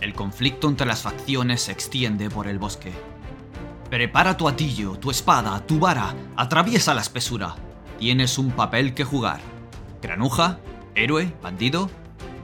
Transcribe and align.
El 0.00 0.12
conflicto 0.12 0.68
entre 0.68 0.86
las 0.86 1.02
facciones 1.02 1.62
se 1.62 1.72
extiende 1.72 2.28
por 2.28 2.48
el 2.48 2.58
bosque. 2.58 2.92
Prepara 3.90 4.36
tu 4.36 4.48
atillo, 4.48 4.98
tu 4.98 5.10
espada, 5.10 5.64
tu 5.66 5.78
vara, 5.78 6.14
atraviesa 6.36 6.92
la 6.92 7.00
espesura. 7.00 7.54
Tienes 7.98 8.36
un 8.36 8.50
papel 8.50 8.94
que 8.94 9.04
jugar. 9.04 9.40
Granuja, 10.02 10.58
héroe, 10.94 11.32
bandido. 11.42 11.90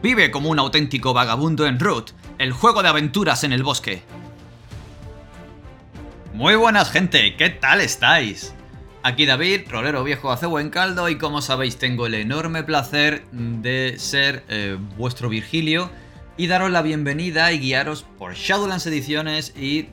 Vive 0.02 0.30
como 0.30 0.48
un 0.48 0.58
auténtico 0.58 1.12
vagabundo 1.12 1.66
en 1.66 1.78
Root, 1.78 2.12
el 2.38 2.52
juego 2.52 2.82
de 2.82 2.88
aventuras 2.88 3.44
en 3.44 3.52
el 3.52 3.62
bosque. 3.62 4.02
Muy 6.32 6.54
buenas 6.54 6.90
gente, 6.90 7.36
¿qué 7.36 7.50
tal 7.50 7.82
estáis? 7.82 8.54
Aquí 9.02 9.26
David, 9.26 9.62
rolero 9.68 10.02
viejo 10.04 10.32
hace 10.32 10.46
buen 10.46 10.70
caldo 10.70 11.08
y 11.08 11.18
como 11.18 11.42
sabéis 11.42 11.76
tengo 11.76 12.06
el 12.06 12.14
enorme 12.14 12.62
placer 12.62 13.26
de 13.32 13.96
ser 13.98 14.44
eh, 14.48 14.78
vuestro 14.96 15.28
Virgilio 15.28 15.90
y 16.36 16.46
daros 16.46 16.70
la 16.70 16.82
bienvenida 16.82 17.52
y 17.52 17.58
guiaros 17.58 18.04
por 18.18 18.34
Shadowlands 18.34 18.86
Ediciones 18.86 19.52
y 19.56 19.88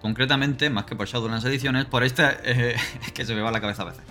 concretamente, 0.00 0.70
más 0.70 0.84
que 0.84 0.96
por 0.96 1.08
Shadowlands 1.08 1.44
Ediciones, 1.44 1.84
por 1.86 2.04
esta... 2.04 2.38
Eh, 2.44 2.76
que 3.14 3.24
se 3.24 3.34
me 3.34 3.40
va 3.40 3.50
la 3.50 3.60
cabeza 3.60 3.82
a 3.82 3.86
veces. 3.86 4.02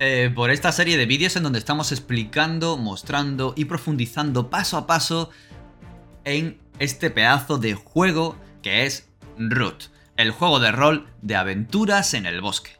Eh, 0.00 0.30
por 0.34 0.50
esta 0.50 0.72
serie 0.72 0.96
de 0.96 1.06
vídeos 1.06 1.36
en 1.36 1.44
donde 1.44 1.58
estamos 1.58 1.92
explicando, 1.92 2.76
mostrando 2.76 3.54
y 3.56 3.66
profundizando 3.66 4.50
paso 4.50 4.76
a 4.76 4.86
paso 4.86 5.30
en 6.24 6.58
este 6.78 7.10
pedazo 7.10 7.58
de 7.58 7.74
juego 7.74 8.36
que 8.62 8.86
es 8.86 9.08
Root, 9.38 9.84
el 10.16 10.32
juego 10.32 10.58
de 10.58 10.72
rol 10.72 11.06
de 11.22 11.36
aventuras 11.36 12.14
en 12.14 12.26
el 12.26 12.40
bosque. 12.40 12.72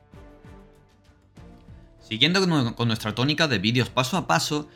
Siguiendo 2.00 2.74
con 2.74 2.88
nuestra 2.88 3.14
tónica 3.14 3.48
de 3.48 3.58
vídeos 3.58 3.90
paso 3.90 4.16
a 4.16 4.26
paso, 4.26 4.68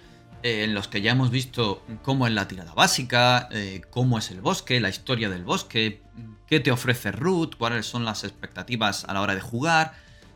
eh, 0.42 0.64
en 0.64 0.74
los 0.74 0.88
que 0.88 1.00
ya 1.00 1.12
hemos 1.12 1.30
visto 1.30 1.82
cómo 2.02 2.26
es 2.26 2.32
la 2.32 2.46
tirada 2.46 2.72
básica, 2.72 3.48
eh, 3.50 3.82
cómo 3.90 4.18
es 4.18 4.30
el 4.30 4.40
bosque, 4.40 4.80
la 4.80 4.88
historia 4.88 5.28
del 5.28 5.44
bosque, 5.44 6.02
qué 6.46 6.60
te 6.60 6.70
ofrece 6.70 7.12
Root, 7.12 7.56
cuáles 7.56 7.86
son 7.86 8.04
las 8.04 8.24
expectativas 8.24 9.04
a 9.04 9.14
la 9.14 9.20
hora 9.20 9.34
de 9.34 9.40
jugar 9.40 9.94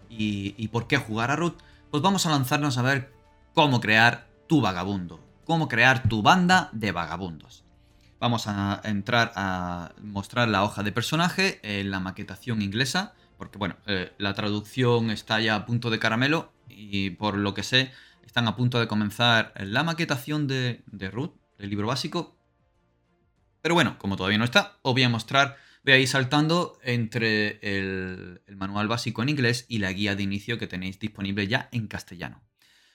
y, 0.08 0.68
por 0.68 0.86
qué 0.86 0.98
jugar 0.98 1.30
a 1.30 1.36
Root, 1.36 1.58
pues 1.90 2.02
vamos 2.02 2.26
a 2.26 2.30
lanzarnos 2.30 2.76
a 2.78 2.82
ver 2.82 3.12
cómo 3.54 3.80
crear 3.80 4.26
tu 4.46 4.60
vagabundo, 4.60 5.20
cómo 5.44 5.68
crear 5.68 6.02
tu 6.08 6.22
banda 6.22 6.68
de 6.72 6.92
vagabundos. 6.92 7.64
Vamos 8.20 8.46
a 8.46 8.80
entrar 8.84 9.32
a 9.36 9.92
mostrar 10.02 10.48
la 10.48 10.64
hoja 10.64 10.82
de 10.82 10.92
personaje 10.92 11.60
en 11.62 11.90
la 11.90 11.98
maquetación 11.98 12.60
inglesa, 12.60 13.14
porque 13.38 13.58
bueno, 13.58 13.76
eh, 13.86 14.12
la 14.18 14.34
traducción 14.34 15.10
está 15.10 15.40
ya 15.40 15.54
a 15.54 15.66
punto 15.66 15.90
de 15.90 15.98
caramelo 15.98 16.52
y 16.68 17.10
por 17.10 17.36
lo 17.36 17.54
que 17.54 17.62
sé, 17.62 17.90
están 18.32 18.48
a 18.48 18.56
punto 18.56 18.80
de 18.80 18.88
comenzar 18.88 19.52
la 19.58 19.84
maquetación 19.84 20.46
de, 20.46 20.84
de 20.86 21.10
Root, 21.10 21.34
del 21.58 21.68
libro 21.68 21.88
básico. 21.88 22.34
Pero 23.60 23.74
bueno, 23.74 23.98
como 23.98 24.16
todavía 24.16 24.38
no 24.38 24.46
está, 24.46 24.78
os 24.80 24.94
voy 24.94 25.02
a 25.02 25.10
mostrar, 25.10 25.58
voy 25.84 25.92
a 25.92 25.98
ir 25.98 26.08
saltando 26.08 26.78
entre 26.82 27.58
el, 27.60 28.40
manual 28.56 28.88
básico 28.88 29.22
en 29.22 29.28
inglés 29.28 29.66
y 29.68 29.80
la 29.80 29.92
guía 29.92 30.16
de 30.16 30.22
inicio 30.22 30.58
que 30.58 30.66
tenéis 30.66 30.98
disponible 30.98 31.46
ya 31.46 31.68
en 31.72 31.88
castellano. 31.88 32.42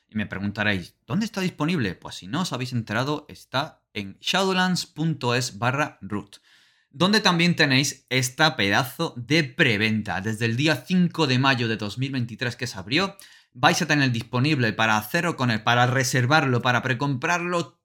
Y 0.09 0.15
me 0.15 0.25
preguntaréis, 0.25 0.95
¿dónde 1.05 1.27
está 1.27 1.41
disponible? 1.41 1.93
Pues 1.93 2.15
si 2.15 2.25
no 2.25 2.41
os 2.41 2.51
habéis 2.51 2.73
enterado, 2.73 3.27
está 3.29 3.83
en 3.93 4.17
shadowlands.es 4.19 5.59
barra 5.59 5.99
root, 6.01 6.37
donde 6.89 7.21
también 7.21 7.55
tenéis 7.55 8.07
esta 8.09 8.55
pedazo 8.55 9.13
de 9.15 9.43
preventa. 9.43 10.19
Desde 10.19 10.45
el 10.45 10.57
día 10.57 10.77
5 10.77 11.27
de 11.27 11.37
mayo 11.37 11.67
de 11.67 11.77
2023 11.77 12.55
que 12.55 12.65
se 12.65 12.79
abrió, 12.79 13.15
vais 13.59 13.81
a 13.81 13.87
tener 13.87 14.11
disponible 14.11 14.71
para 14.71 14.97
hacerlo 14.97 15.35
con 15.35 15.49
él, 15.49 15.63
para 15.63 15.87
reservarlo, 15.87 16.61
para 16.61 16.83
precomprarlo, 16.83 17.79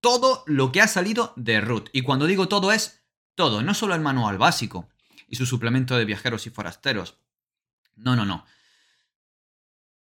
todo 0.00 0.44
lo 0.46 0.70
que 0.70 0.80
ha 0.80 0.86
salido 0.86 1.32
de 1.36 1.60
Root. 1.60 1.90
Y 1.92 2.02
cuando 2.02 2.26
digo 2.26 2.46
todo 2.46 2.70
es 2.70 3.02
todo, 3.34 3.60
no 3.60 3.74
solo 3.74 3.96
el 3.96 4.00
manual 4.00 4.38
básico 4.38 4.88
y 5.28 5.34
su 5.34 5.44
suplemento 5.44 5.96
de 5.96 6.04
viajeros 6.04 6.46
y 6.46 6.50
forasteros. 6.50 7.18
No, 7.96 8.14
no, 8.14 8.24
no. 8.24 8.44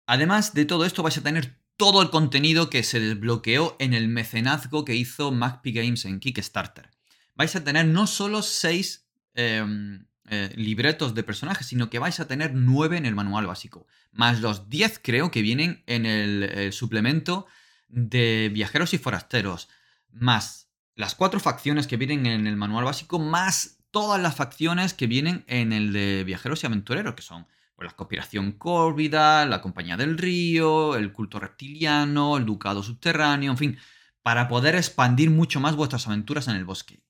Además 0.06 0.54
de 0.54 0.64
todo 0.64 0.86
esto 0.86 1.02
vais 1.02 1.18
a 1.18 1.22
tener 1.22 1.60
todo 1.76 2.00
el 2.00 2.08
contenido 2.08 2.70
que 2.70 2.82
se 2.82 2.98
desbloqueó 2.98 3.76
en 3.78 3.92
el 3.92 4.08
mecenazgo 4.08 4.86
que 4.86 4.94
hizo 4.94 5.32
MacPi 5.32 5.72
Games 5.72 6.06
en 6.06 6.18
Kickstarter. 6.18 6.90
Vais 7.34 7.54
a 7.56 7.62
tener 7.62 7.86
no 7.86 8.06
solo 8.06 8.40
seis 8.42 9.06
em, 9.34 10.06
eh, 10.32 10.52
libretos 10.54 11.12
de 11.16 11.24
personajes, 11.24 11.66
sino 11.66 11.90
que 11.90 11.98
vais 11.98 12.20
a 12.20 12.28
tener 12.28 12.54
9 12.54 12.96
en 12.96 13.04
el 13.04 13.16
manual 13.16 13.48
básico, 13.48 13.88
más 14.12 14.40
los 14.40 14.68
10 14.68 15.00
creo 15.02 15.32
que 15.32 15.42
vienen 15.42 15.82
en 15.88 16.06
el, 16.06 16.72
suplemento 16.72 17.46
de 17.88 18.48
viajeros 18.54 18.94
y 18.94 18.98
forasteros, 18.98 19.68
más 20.12 20.70
las 20.94 21.16
cuatro 21.16 21.40
facciones 21.40 21.88
que 21.88 21.96
vienen 21.96 22.26
en 22.26 22.46
el 22.46 22.56
manual 22.56 22.84
básico, 22.84 23.18
más 23.18 23.78
todas 23.90 24.22
las 24.22 24.36
facciones 24.36 24.94
que 24.94 25.08
vienen 25.08 25.44
en 25.48 25.72
el 25.72 25.92
de 25.92 26.22
viajeros 26.22 26.62
y 26.62 26.66
aventureros, 26.66 27.16
que 27.16 27.22
son 27.22 27.48
pues, 27.74 27.90
la 27.90 27.96
conspiración 27.96 28.52
córvida, 28.52 29.44
la 29.46 29.60
compañía 29.60 29.96
del 29.96 30.16
río, 30.16 30.94
el 30.94 31.12
culto 31.12 31.40
reptiliano, 31.40 32.36
el 32.36 32.46
ducado 32.46 32.84
subterráneo, 32.84 33.50
en 33.50 33.58
fin, 33.58 33.78
para 34.22 34.46
poder 34.46 34.76
expandir 34.76 35.28
mucho 35.28 35.58
más 35.58 35.74
vuestras 35.74 36.06
aventuras 36.06 36.46
en 36.46 36.54
el 36.54 36.64
bosque. 36.64 37.02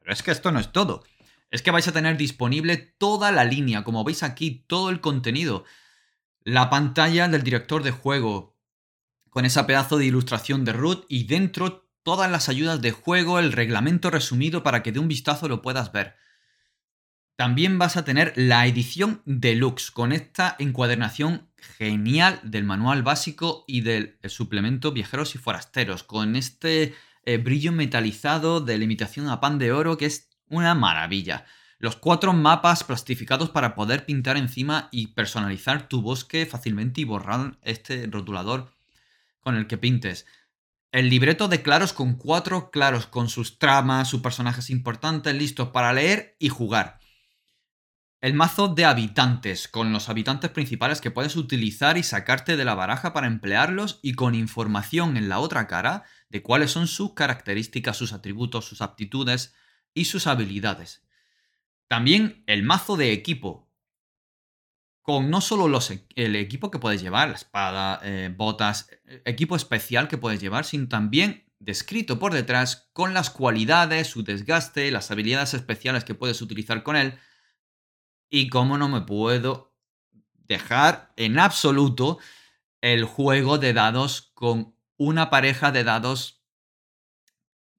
Pero 0.00 0.12
es 0.12 0.24
que 0.24 0.32
esto 0.32 0.50
no 0.50 0.58
es 0.58 0.72
todo 0.72 1.04
es 1.50 1.62
que 1.62 1.70
vais 1.70 1.88
a 1.88 1.92
tener 1.92 2.16
disponible 2.16 2.76
toda 2.76 3.32
la 3.32 3.44
línea, 3.44 3.84
como 3.84 4.04
veis 4.04 4.22
aquí, 4.22 4.64
todo 4.66 4.90
el 4.90 5.00
contenido. 5.00 5.64
La 6.42 6.70
pantalla 6.70 7.28
del 7.28 7.42
director 7.42 7.82
de 7.82 7.90
juego, 7.90 8.56
con 9.30 9.44
esa 9.44 9.66
pedazo 9.66 9.98
de 9.98 10.06
ilustración 10.06 10.64
de 10.64 10.72
root 10.72 11.04
y 11.08 11.24
dentro 11.24 11.88
todas 12.02 12.30
las 12.30 12.48
ayudas 12.48 12.80
de 12.80 12.92
juego, 12.92 13.38
el 13.38 13.52
reglamento 13.52 14.10
resumido 14.10 14.62
para 14.62 14.82
que 14.82 14.92
de 14.92 14.98
un 14.98 15.08
vistazo 15.08 15.48
lo 15.48 15.62
puedas 15.62 15.92
ver. 15.92 16.16
También 17.36 17.78
vas 17.78 17.96
a 17.96 18.04
tener 18.04 18.32
la 18.34 18.66
edición 18.66 19.22
deluxe 19.24 19.92
con 19.92 20.12
esta 20.12 20.56
encuadernación 20.58 21.48
genial 21.56 22.40
del 22.42 22.64
manual 22.64 23.04
básico 23.04 23.64
y 23.68 23.82
del 23.82 24.18
suplemento 24.24 24.90
Viajeros 24.90 25.34
y 25.36 25.38
Forasteros, 25.38 26.02
con 26.02 26.34
este 26.34 26.94
eh, 27.24 27.36
brillo 27.36 27.70
metalizado 27.70 28.60
de 28.60 28.76
limitación 28.76 29.28
a 29.28 29.40
pan 29.40 29.58
de 29.58 29.70
oro 29.70 29.96
que 29.96 30.06
es 30.06 30.27
una 30.50 30.74
maravilla. 30.74 31.44
Los 31.78 31.96
cuatro 31.96 32.32
mapas 32.32 32.82
plastificados 32.82 33.50
para 33.50 33.74
poder 33.74 34.04
pintar 34.04 34.36
encima 34.36 34.88
y 34.90 35.08
personalizar 35.08 35.88
tu 35.88 36.02
bosque 36.02 36.44
fácilmente 36.46 37.00
y 37.00 37.04
borrar 37.04 37.56
este 37.62 38.06
rotulador 38.06 38.72
con 39.40 39.54
el 39.54 39.66
que 39.66 39.78
pintes. 39.78 40.26
El 40.90 41.10
libreto 41.10 41.48
de 41.48 41.62
claros 41.62 41.92
con 41.92 42.14
cuatro 42.14 42.70
claros, 42.70 43.06
con 43.06 43.28
sus 43.28 43.58
tramas, 43.58 44.08
sus 44.08 44.22
personajes 44.22 44.70
importantes 44.70 45.34
listos 45.34 45.68
para 45.68 45.92
leer 45.92 46.34
y 46.38 46.48
jugar. 46.48 46.98
El 48.20 48.34
mazo 48.34 48.66
de 48.66 48.84
habitantes, 48.84 49.68
con 49.68 49.92
los 49.92 50.08
habitantes 50.08 50.50
principales 50.50 51.00
que 51.00 51.12
puedes 51.12 51.36
utilizar 51.36 51.96
y 51.98 52.02
sacarte 52.02 52.56
de 52.56 52.64
la 52.64 52.74
baraja 52.74 53.12
para 53.12 53.28
emplearlos 53.28 54.00
y 54.02 54.14
con 54.14 54.34
información 54.34 55.16
en 55.16 55.28
la 55.28 55.38
otra 55.38 55.68
cara 55.68 56.02
de 56.28 56.42
cuáles 56.42 56.72
son 56.72 56.88
sus 56.88 57.14
características, 57.14 57.96
sus 57.96 58.12
atributos, 58.12 58.64
sus 58.64 58.82
aptitudes, 58.82 59.54
y 59.98 60.04
sus 60.04 60.26
habilidades. 60.26 61.02
También 61.88 62.44
el 62.46 62.62
mazo 62.62 62.96
de 62.96 63.12
equipo, 63.12 63.68
con 65.02 65.30
no 65.30 65.40
solo 65.40 65.68
los, 65.68 65.90
e, 65.90 66.06
el 66.14 66.36
equipo 66.36 66.70
que 66.70 66.78
puedes 66.78 67.00
llevar, 67.00 67.28
la 67.28 67.34
espada, 67.34 68.00
eh, 68.02 68.32
botas, 68.34 68.90
e, 69.06 69.22
equipo 69.24 69.56
especial 69.56 70.06
que 70.06 70.18
puedes 70.18 70.40
llevar, 70.40 70.64
sino 70.64 70.88
también 70.88 71.50
descrito 71.58 72.18
por 72.18 72.32
detrás 72.32 72.88
con 72.92 73.14
las 73.14 73.30
cualidades, 73.30 74.06
su 74.06 74.22
desgaste, 74.22 74.90
las 74.90 75.10
habilidades 75.10 75.54
especiales 75.54 76.04
que 76.04 76.14
puedes 76.14 76.40
utilizar 76.42 76.82
con 76.82 76.96
él. 76.96 77.18
Y 78.30 78.50
cómo 78.50 78.78
no 78.78 78.88
me 78.88 79.00
puedo 79.00 79.74
dejar 80.32 81.12
en 81.16 81.38
absoluto 81.38 82.18
el 82.80 83.04
juego 83.04 83.58
de 83.58 83.72
dados 83.72 84.30
con 84.34 84.76
una 84.96 85.30
pareja 85.30 85.72
de 85.72 85.84
dados 85.84 86.37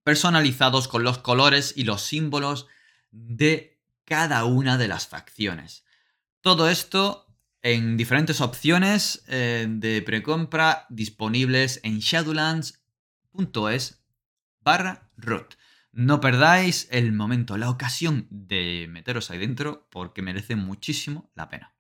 personalizados 0.10 0.88
con 0.88 1.04
los 1.04 1.20
colores 1.20 1.72
y 1.76 1.84
los 1.84 2.02
símbolos 2.02 2.66
de 3.12 3.80
cada 4.06 4.44
una 4.44 4.80
de 4.80 4.88
las 4.88 5.08
facciones. 5.08 5.86
Todo 6.42 6.68
esto 6.68 7.28
en 7.62 7.96
diferentes 7.96 8.42
opciones 8.42 9.24
eh, 9.28 9.68
de 9.70 10.02
precompra 10.02 10.88
disponibles 10.90 11.80
en 11.84 12.00
shadowlands.es 12.00 14.04
barra 14.62 15.12
root. 15.16 15.54
No 15.92 16.20
perdáis 16.20 16.88
el 16.90 17.14
momento, 17.14 17.56
la 17.58 17.70
ocasión 17.70 18.26
de 18.32 18.88
meteros 18.90 19.30
ahí 19.30 19.38
dentro 19.38 19.88
porque 19.92 20.24
merece 20.24 20.56
muchísimo 20.56 21.30
la 21.36 21.50
pena. 21.50 21.76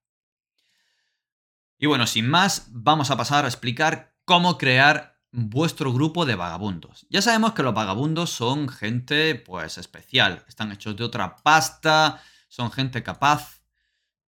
Y 1.80 1.88
bueno, 1.88 2.06
sin 2.06 2.30
más, 2.30 2.68
vamos 2.70 3.10
a 3.10 3.18
pasar 3.18 3.46
a 3.46 3.48
explicar 3.48 4.14
cómo 4.24 4.60
crear 4.60 5.19
vuestro 5.32 5.94
grupo 5.94 6.26
de 6.26 6.36
vagabundos. 6.36 7.06
Ya 7.10 7.22
sabemos 7.22 7.54
que 7.54 7.64
los 7.64 7.74
vagabundos 7.74 8.32
son 8.32 8.70
gente 8.70 9.36
pues 9.36 9.78
especial, 9.78 10.44
están 10.48 10.72
hechos 10.72 10.96
de 10.98 11.04
otra 11.04 11.38
pasta, 11.38 12.22
son 12.48 12.72
gente 12.72 13.04
capaz 13.04 13.62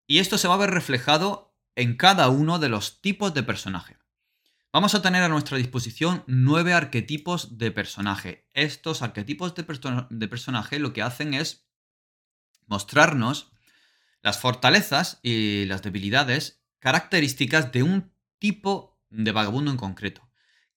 y 0.07 0.19
esto 0.19 0.38
se 0.38 0.48
va 0.48 0.56
a 0.56 0.57
ver 0.57 0.71
reflejado 0.71 1.56
en 1.75 1.95
cada 1.95 2.30
uno 2.30 2.59
de 2.59 2.69
los 2.69 3.01
tipos 3.01 3.33
de 3.33 3.44
personaje. 3.44 3.98
Vamos 4.74 4.95
a 4.95 5.01
tener 5.01 5.24
a 5.24 5.27
nuestra 5.27 5.57
disposición 5.57 6.24
nueve 6.27 6.74
arquetipos 6.74 7.57
de 7.57 7.71
personaje. 7.71 8.50
Estos 8.53 9.01
arquetipos 9.01 9.53
de, 9.56 9.65
de 10.09 10.27
personaje 10.27 10.80
lo 10.80 10.94
que 10.94 11.01
hacen 11.01 11.33
es 11.33 11.68
mostrarnos 12.68 13.51
las 14.21 14.39
fortalezas 14.39 15.19
y 15.24 15.65
las 15.65 15.81
debilidades 15.81 16.63
características 16.80 17.71
de 17.71 17.83
un 17.83 18.13
tipo 18.39 19.01
de 19.09 19.31
vagabundo 19.31 19.71
en 19.71 19.77
concreto. 19.77 20.30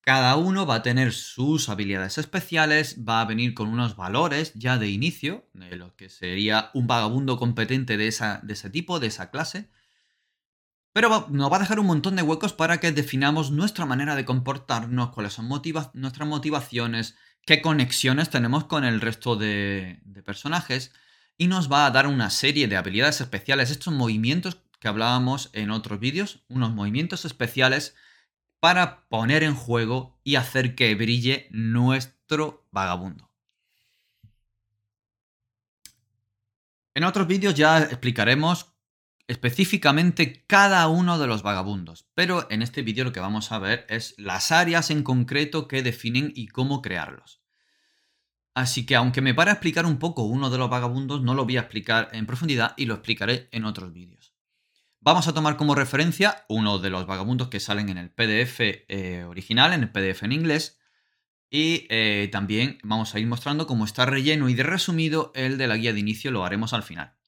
Cada 0.04 0.36
uno 0.36 0.66
va 0.66 0.76
a 0.76 0.82
tener 0.82 1.14
sus 1.14 1.70
habilidades 1.70 2.18
especiales, 2.18 2.98
va 3.08 3.22
a 3.22 3.24
venir 3.24 3.54
con 3.54 3.68
unos 3.68 3.96
valores 3.96 4.52
ya 4.54 4.76
de 4.76 4.90
inicio, 4.90 5.48
de 5.54 5.76
lo 5.76 5.96
que 5.96 6.10
sería 6.10 6.70
un 6.74 6.86
vagabundo 6.86 7.38
competente 7.38 7.96
de, 7.96 8.10
de 8.42 8.52
ese 8.52 8.68
tipo, 8.68 9.00
de 9.00 9.06
esa 9.06 9.30
clase. 9.30 9.70
Pero 10.92 11.26
nos 11.30 11.50
va 11.50 11.56
a 11.56 11.60
dejar 11.60 11.80
un 11.80 11.86
montón 11.86 12.16
de 12.16 12.22
huecos 12.22 12.52
para 12.52 12.80
que 12.80 12.92
definamos 12.92 13.50
nuestra 13.50 13.86
manera 13.86 14.14
de 14.14 14.26
comportarnos, 14.26 15.10
cuáles 15.10 15.32
son 15.32 15.48
nuestras 15.48 16.28
motivaciones, 16.28 17.16
qué 17.46 17.62
conexiones 17.62 18.28
tenemos 18.28 18.64
con 18.64 18.84
el 18.84 19.00
resto 19.00 19.36
de, 19.36 20.00
de 20.04 20.22
personajes 20.22 20.92
y 21.38 21.46
nos 21.46 21.72
va 21.72 21.86
a 21.86 21.90
dar 21.90 22.06
una 22.06 22.28
serie 22.28 22.68
de 22.68 22.76
habilidades 22.76 23.22
especiales, 23.22 23.70
estos 23.70 23.94
movimientos 23.94 24.58
que 24.80 24.88
hablábamos 24.88 25.48
en 25.54 25.70
otros 25.70 25.98
vídeos, 25.98 26.44
unos 26.48 26.72
movimientos 26.72 27.24
especiales 27.24 27.94
para 28.64 29.06
poner 29.10 29.42
en 29.42 29.54
juego 29.54 30.18
y 30.24 30.36
hacer 30.36 30.74
que 30.74 30.94
brille 30.94 31.48
nuestro 31.50 32.66
vagabundo. 32.70 33.30
En 36.94 37.04
otros 37.04 37.26
vídeos 37.26 37.52
ya 37.54 37.82
explicaremos 37.82 38.72
específicamente 39.28 40.46
cada 40.46 40.88
uno 40.88 41.18
de 41.18 41.26
los 41.26 41.42
vagabundos, 41.42 42.08
pero 42.14 42.50
en 42.50 42.62
este 42.62 42.80
vídeo 42.80 43.04
lo 43.04 43.12
que 43.12 43.20
vamos 43.20 43.52
a 43.52 43.58
ver 43.58 43.84
es 43.90 44.14
las 44.16 44.50
áreas 44.50 44.90
en 44.90 45.02
concreto 45.02 45.68
que 45.68 45.82
definen 45.82 46.32
y 46.34 46.48
cómo 46.48 46.80
crearlos. 46.80 47.42
Así 48.54 48.86
que 48.86 48.96
aunque 48.96 49.20
me 49.20 49.34
para 49.34 49.52
explicar 49.52 49.84
un 49.84 49.98
poco 49.98 50.22
uno 50.22 50.48
de 50.48 50.56
los 50.56 50.70
vagabundos, 50.70 51.20
no 51.20 51.34
lo 51.34 51.44
voy 51.44 51.58
a 51.58 51.60
explicar 51.60 52.08
en 52.12 52.24
profundidad 52.24 52.72
y 52.78 52.86
lo 52.86 52.94
explicaré 52.94 53.46
en 53.52 53.66
otros 53.66 53.92
vídeos. 53.92 54.23
Vamos 55.04 55.28
a 55.28 55.34
tomar 55.34 55.58
como 55.58 55.74
referencia 55.74 56.46
uno 56.48 56.78
de 56.78 56.88
los 56.88 57.06
vagabundos 57.06 57.48
que 57.48 57.60
salen 57.60 57.90
en 57.90 57.98
el 57.98 58.08
PDF 58.10 58.60
eh, 58.88 59.24
original, 59.28 59.74
en 59.74 59.82
el 59.82 59.92
PDF 59.92 60.22
en 60.22 60.32
inglés, 60.32 60.80
y 61.50 61.86
eh, 61.90 62.30
también 62.32 62.78
vamos 62.82 63.14
a 63.14 63.18
ir 63.18 63.26
mostrando 63.26 63.66
cómo 63.66 63.84
está 63.84 64.06
relleno 64.06 64.48
y 64.48 64.54
de 64.54 64.62
resumido 64.62 65.30
el 65.34 65.58
de 65.58 65.66
la 65.66 65.76
guía 65.76 65.92
de 65.92 66.00
inicio 66.00 66.30
lo 66.30 66.42
haremos 66.42 66.72
al 66.72 66.84
final. 66.84 67.18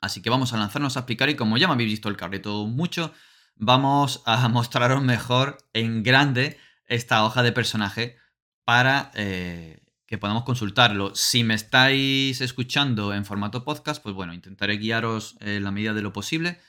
Así 0.00 0.22
que 0.22 0.30
vamos 0.30 0.52
a 0.52 0.56
lanzarnos 0.56 0.96
a 0.96 1.00
explicar 1.00 1.30
y 1.30 1.34
como 1.34 1.58
ya 1.58 1.66
me 1.66 1.74
habéis 1.74 1.90
visto 1.90 2.08
el 2.08 2.16
cabreto 2.16 2.64
mucho, 2.68 3.12
vamos 3.56 4.22
a 4.24 4.46
mostraros 4.48 5.02
mejor 5.02 5.58
en 5.72 6.04
grande 6.04 6.58
esta 6.86 7.24
hoja 7.24 7.42
de 7.42 7.50
personaje 7.50 8.18
para 8.64 9.10
eh, 9.14 9.81
que 10.12 10.18
podamos 10.18 10.44
consultarlo. 10.44 11.14
Si 11.14 11.42
me 11.42 11.54
estáis 11.54 12.42
escuchando 12.42 13.14
en 13.14 13.24
formato 13.24 13.64
podcast, 13.64 14.02
pues 14.02 14.14
bueno, 14.14 14.34
intentaré 14.34 14.76
guiaros 14.76 15.38
en 15.40 15.64
la 15.64 15.70
medida 15.70 15.94
de 15.94 16.02
lo 16.02 16.12
posible 16.12 16.60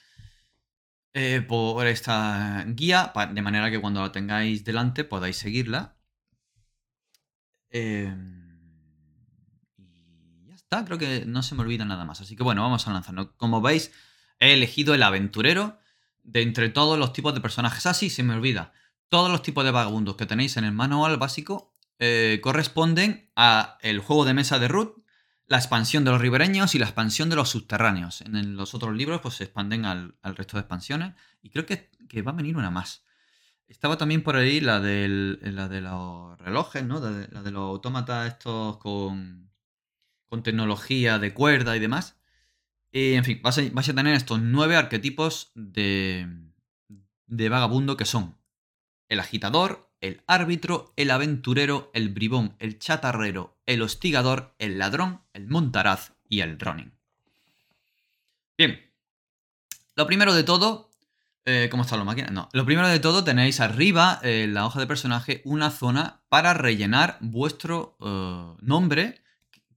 eh, 1.14 1.44
por 1.46 1.86
esta 1.86 2.64
guía, 2.66 3.12
de 3.34 3.42
manera 3.42 3.70
que 3.70 3.82
cuando 3.82 4.00
la 4.00 4.14
tengáis 4.14 4.64
delante 4.64 5.04
podáis 5.04 5.36
seguirla. 5.36 5.98
Em, 7.70 8.62
y 9.76 10.48
ya 10.48 10.56
está, 10.56 10.86
creo 10.86 10.98
que 10.98 11.26
no 11.26 11.44
se 11.44 11.56
me 11.56 11.64
olvida 11.64 11.84
nada 11.84 12.06
más. 12.06 12.22
Así 12.22 12.38
que 12.38 12.44
bueno, 12.44 12.62
vamos 12.62 12.88
a 12.88 12.94
lanzarnos. 12.94 13.32
Como 13.36 13.60
veis, 13.60 13.92
he 14.40 14.54
elegido 14.54 14.94
el 14.94 15.04
aventurero 15.04 15.80
de 16.24 16.44
entre 16.44 16.70
todos 16.70 16.98
los 16.98 17.12
tipos 17.12 17.34
de 17.34 17.42
personajes. 17.42 17.86
Ah, 17.88 17.94
se 17.94 18.24
me 18.24 18.36
olvida. 18.36 18.72
Todos 19.10 19.30
los 19.30 19.42
tipos 19.42 19.66
de 19.66 19.72
vagabundos 19.72 20.16
que 20.16 20.26
tenéis 20.26 20.56
en 20.56 20.64
el 20.64 20.72
manual 20.72 21.18
básico 21.18 21.73
eh, 22.06 22.42
corresponden 22.42 23.32
a 23.34 23.78
el 23.80 24.00
juego 24.00 24.26
de 24.26 24.34
mesa 24.34 24.60
de 24.60 24.68
Root, 24.68 25.06
la 25.48 25.56
expansión 25.56 26.04
de 26.04 26.12
los 26.12 26.20
ribereños 26.20 26.76
y 26.76 26.80
la 26.80 26.84
expansión 26.84 27.30
de 27.30 27.38
los 27.38 27.48
subterráneos. 27.48 28.20
En 28.20 28.58
los 28.58 28.74
otros 28.74 28.94
libros 28.94 29.22
pues 29.22 29.36
se 29.36 29.46
expanden 29.46 29.86
al, 29.86 30.14
resto 30.22 30.58
de 30.58 30.62
expansiones 30.62 31.14
y 31.42 31.50
creo 31.50 31.66
que, 31.66 31.90
va 32.22 32.32
a 32.32 32.36
venir 32.36 32.58
una 32.58 32.72
más. 32.72 33.06
Estaba 33.70 33.98
también 33.98 34.22
por 34.22 34.36
ahí 34.36 34.60
la, 34.60 34.80
la 34.80 35.70
de 35.70 35.82
los 35.82 36.38
relojes, 36.40 36.84
¿no? 36.84 37.00
La 37.00 37.42
de, 37.42 37.52
los 37.52 37.70
autómatas 37.70 38.34
estos 38.34 38.80
con, 38.80 39.50
con 40.26 40.44
tecnología 40.44 41.20
de 41.20 41.34
cuerda 41.34 41.78
y 41.78 41.80
demás. 41.80 42.18
Y, 42.92 43.14
en 43.14 43.24
fin, 43.24 43.40
vais 43.42 43.58
a, 43.58 43.94
tener 43.96 44.14
estos 44.14 44.42
nueve 44.42 44.76
arquetipos 44.76 45.54
de 45.56 46.28
vagabundo 47.30 47.96
que 47.96 48.04
son 48.04 48.36
el 49.08 49.22
agitador, 49.22 49.93
el 50.04 50.22
árbitro, 50.28 50.94
el 50.98 51.12
aventurero, 51.12 51.90
el 51.94 52.10
bribón, 52.10 52.58
el 52.60 52.78
chatarrero, 52.78 53.58
el 53.66 53.82
hostigador, 53.82 54.54
el 54.60 54.78
ladrón, 54.78 55.22
el 55.32 55.48
montaraz 55.48 56.12
y 56.28 56.42
el 56.42 56.60
running. 56.60 56.92
Bien, 58.58 58.82
lo 59.96 60.06
primero 60.06 60.34
de 60.34 60.44
todo, 60.44 60.92
eh, 61.46 61.70
¿cómo 61.72 61.84
está 61.84 61.96
la 61.96 62.04
máquina? 62.04 62.28
No, 62.32 62.50
lo 62.52 62.66
primero 62.66 62.90
de 62.90 63.00
todo 63.00 63.24
tenéis 63.24 63.62
arriba 63.62 64.20
en 64.24 64.54
la 64.54 64.66
hoja 64.66 64.82
de 64.82 64.88
personaje 64.88 65.42
una 65.46 65.72
zona 65.72 66.22
para 66.28 66.54
rellenar 66.54 67.18
vuestro 67.22 67.96
eh, 68.02 68.58
nombre, 68.62 69.24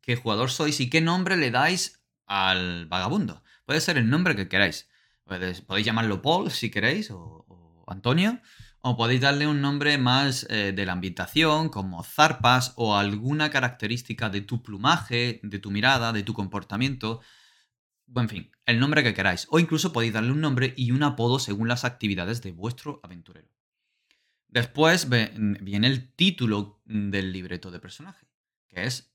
qué 0.01 0.17
jugador 0.17 0.51
sois 0.51 0.81
y 0.81 0.91
qué 0.91 1.01
nombre 1.01 1.37
le 1.37 1.53
dais 1.53 2.01
al 2.27 2.87
vagabundo. 2.87 3.45
Puede 3.65 3.81
ser 3.81 3.97
el 3.97 4.11
nombre 4.11 4.35
que 4.35 4.49
queráis. 4.49 4.89
Podéis, 5.23 5.63
llamarlo 5.85 6.21
Paul 6.21 6.51
si 6.51 6.69
queréis 6.69 7.13
o 7.13 7.85
Antonio. 7.87 8.41
O 8.89 8.97
podéis 8.97 9.21
darle 9.21 9.49
un 9.49 9.61
nombre 9.61 9.99
más 9.99 10.47
eh, 10.49 10.71
de 10.71 10.87
la 10.87 10.93
ambientación, 10.93 11.71
como 11.71 12.05
zarpas 12.05 12.73
o 12.77 12.95
alguna 12.95 13.51
característica 13.51 14.31
de 14.31 14.43
tu 14.43 14.63
plumaje, 14.63 15.41
de 15.43 15.59
tu 15.59 15.73
mirada, 15.73 16.13
de 16.13 16.23
tu 16.23 16.35
comportamiento. 16.35 17.21
En 18.15 18.29
fin, 18.29 18.53
el 18.65 18.79
nombre 18.79 19.03
que 19.03 19.13
queráis. 19.13 19.49
O 19.51 19.59
incluso 19.59 19.93
podéis 19.93 20.13
darle 20.13 20.31
un 20.31 20.41
nombre 20.41 20.73
y 20.77 20.93
un 20.93 21.03
apodo 21.03 21.41
según 21.41 21.67
las 21.67 21.85
actividades 21.85 22.43
de 22.43 22.53
vuestro 22.53 23.01
aventurero. 23.03 23.49
Después 24.47 25.09
viene 25.09 25.89
el 25.89 26.15
título 26.15 26.81
del 26.85 27.33
libreto 27.33 27.73
de 27.73 27.81
personaje, 27.81 28.29
que 28.69 28.85
es, 28.85 29.13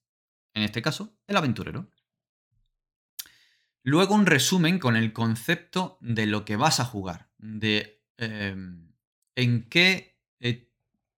en 0.53 0.63
este 0.63 0.81
caso, 0.81 1.15
el 1.27 1.37
aventurero. 1.37 1.89
Luego 3.83 4.15
un 4.15 4.25
resumen 4.25 4.79
con 4.79 4.97
el 4.97 5.13
concepto 5.13 5.97
de 6.01 6.25
lo 6.25 6.43
que 6.43 6.57
vas 6.57 6.81
a 6.81 6.85
jugar, 6.85 7.29
de 7.37 8.03
em, 8.17 8.90
en 9.35 9.67
qué 9.69 10.17
eh, 10.39 10.69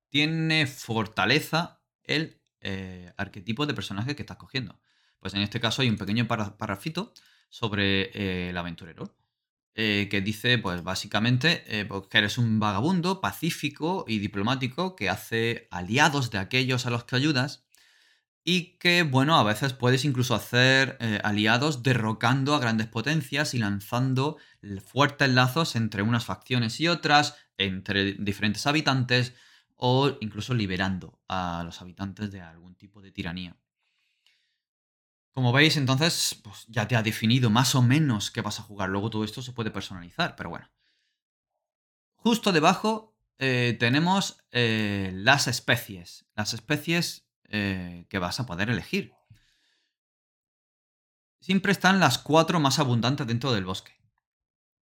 tiene 0.10 0.68
fortaleza 0.68 1.82
el 2.04 2.42
eh, 2.62 3.12
arquetipo 3.18 3.66
de 3.66 3.74
personaje 3.74 4.16
que 4.16 4.24
estás 4.24 4.38
cogiendo. 4.38 4.80
Pues 5.20 5.34
en 5.34 5.42
este 5.42 5.60
caso 5.60 5.82
hay 5.82 5.90
un 5.90 5.98
pequeño 5.98 6.28
parrafito 6.28 7.14
sobre 7.50 8.12
eh, 8.14 8.50
el 8.50 8.58
aventurero. 8.58 9.16
que 9.76 10.22
dice, 10.24 10.60
pues 10.60 10.84
básicamente, 10.84 11.64
pues, 11.88 12.08
que 12.08 12.18
eres 12.20 12.38
un 12.38 12.60
vagabundo 12.60 13.22
pacífico 13.22 14.06
y 14.08 14.20
diplomático 14.20 14.96
que 14.96 15.10
hace 15.10 15.68
aliados 15.72 16.30
de 16.30 16.38
aquellos 16.38 16.86
a 16.86 16.92
los 16.92 17.06
que 17.06 17.16
ayudas 17.16 17.66
y 18.44 18.78
que, 18.78 19.02
bueno, 19.04 19.36
a 19.36 19.44
veces 19.44 19.74
puedes 19.74 20.06
incluso 20.06 20.36
hacer 20.36 21.00
aliados 21.24 21.82
derrocando 21.82 22.54
a 22.54 22.60
grandes 22.60 22.88
potencias 22.88 23.56
y 23.56 23.58
lanzando 23.58 24.38
fuertes 24.86 25.30
lazos 25.30 25.76
entre 25.76 26.04
unas 26.04 26.26
facciones 26.26 26.80
y 26.80 26.88
otras, 26.88 27.43
entre 27.58 28.14
diferentes 28.14 28.66
habitantes 28.68 29.34
o 29.76 30.18
incluso 30.22 30.54
liberando 30.54 31.20
a 31.28 31.64
los 31.66 31.82
habitantes 31.82 32.32
de 32.32 32.42
algún 32.42 32.76
tipo 32.76 33.02
de 33.02 33.12
tiranía. 33.12 33.58
Como 35.34 35.52
veis, 35.52 35.78
entonces, 35.78 36.40
pues 36.44 36.66
ya 36.68 36.88
te 36.88 36.96
ha 36.96 37.02
definido 37.02 37.50
más 37.50 37.74
o 37.74 37.82
menos 37.82 38.30
qué 38.30 38.42
vas 38.42 38.60
a 38.60 38.64
jugar. 38.64 38.90
Luego 38.90 39.10
todo 39.10 39.24
esto 39.24 39.42
se 39.42 39.52
puede 39.52 39.72
personalizar, 39.72 40.36
pero 40.36 40.52
bueno. 40.52 40.70
Justo 42.16 42.52
debajo 42.52 43.18
eh, 43.40 43.76
tenemos 43.80 44.38
eh, 44.52 45.12
las 45.14 45.48
especies. 45.48 46.28
Las 46.36 46.54
especies 46.54 47.28
eh, 47.50 48.06
que 48.10 48.20
vas 48.20 48.40
a 48.40 48.46
poder 48.46 48.70
elegir. 48.70 49.14
Siempre 51.40 51.72
están 51.72 52.00
las 52.00 52.20
cuatro 52.20 52.60
más 52.60 52.80
abundantes 52.80 53.28
dentro 53.28 53.52
del 53.52 53.66
bosque. 53.66 54.00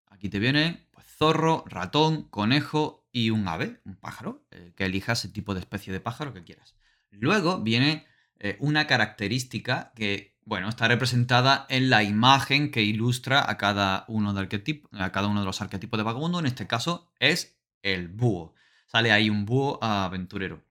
Aquí 0.08 0.30
te 0.30 0.40
viene 0.40 0.89
zorro, 1.20 1.66
ratón, 1.68 2.24
conejo 2.24 3.06
y 3.12 3.30
un 3.30 3.48
ave, 3.48 3.82
un 3.84 3.98
pájaro, 3.98 4.48
eh, 4.52 4.72
que 4.76 4.86
elijas 4.86 5.26
el 5.26 5.34
tipo 5.34 5.54
de 5.54 5.60
especie 5.60 5.92
de 5.92 6.00
pájaro 6.00 6.34
que 6.34 6.44
quieras. 6.44 6.76
Luego 7.12 7.62
viene 7.62 8.08
eh, 8.40 8.56
una 8.60 8.88
característica 8.88 9.92
que, 9.96 10.38
bueno, 10.46 10.70
está 10.70 10.88
representada 10.88 11.66
en 11.70 11.90
la 11.90 12.04
imagen 12.04 12.72
que 12.72 12.84
ilustra 12.84 13.50
a 13.50 13.58
cada 13.58 14.06
uno 14.08 14.34
de, 14.34 14.82
a 14.94 15.12
cada 15.12 15.28
uno 15.28 15.42
de 15.42 15.46
los 15.46 15.62
arquetipos 15.62 15.98
de 15.98 16.04
vagabundo. 16.04 16.40
En 16.40 16.46
este 16.46 16.68
caso 16.68 17.12
es 17.20 17.60
el 17.84 18.08
búho. 18.08 18.54
Sale 18.88 19.12
ahí 19.12 19.30
un 19.30 19.46
búho 19.46 19.84
aventurero. 19.84 20.64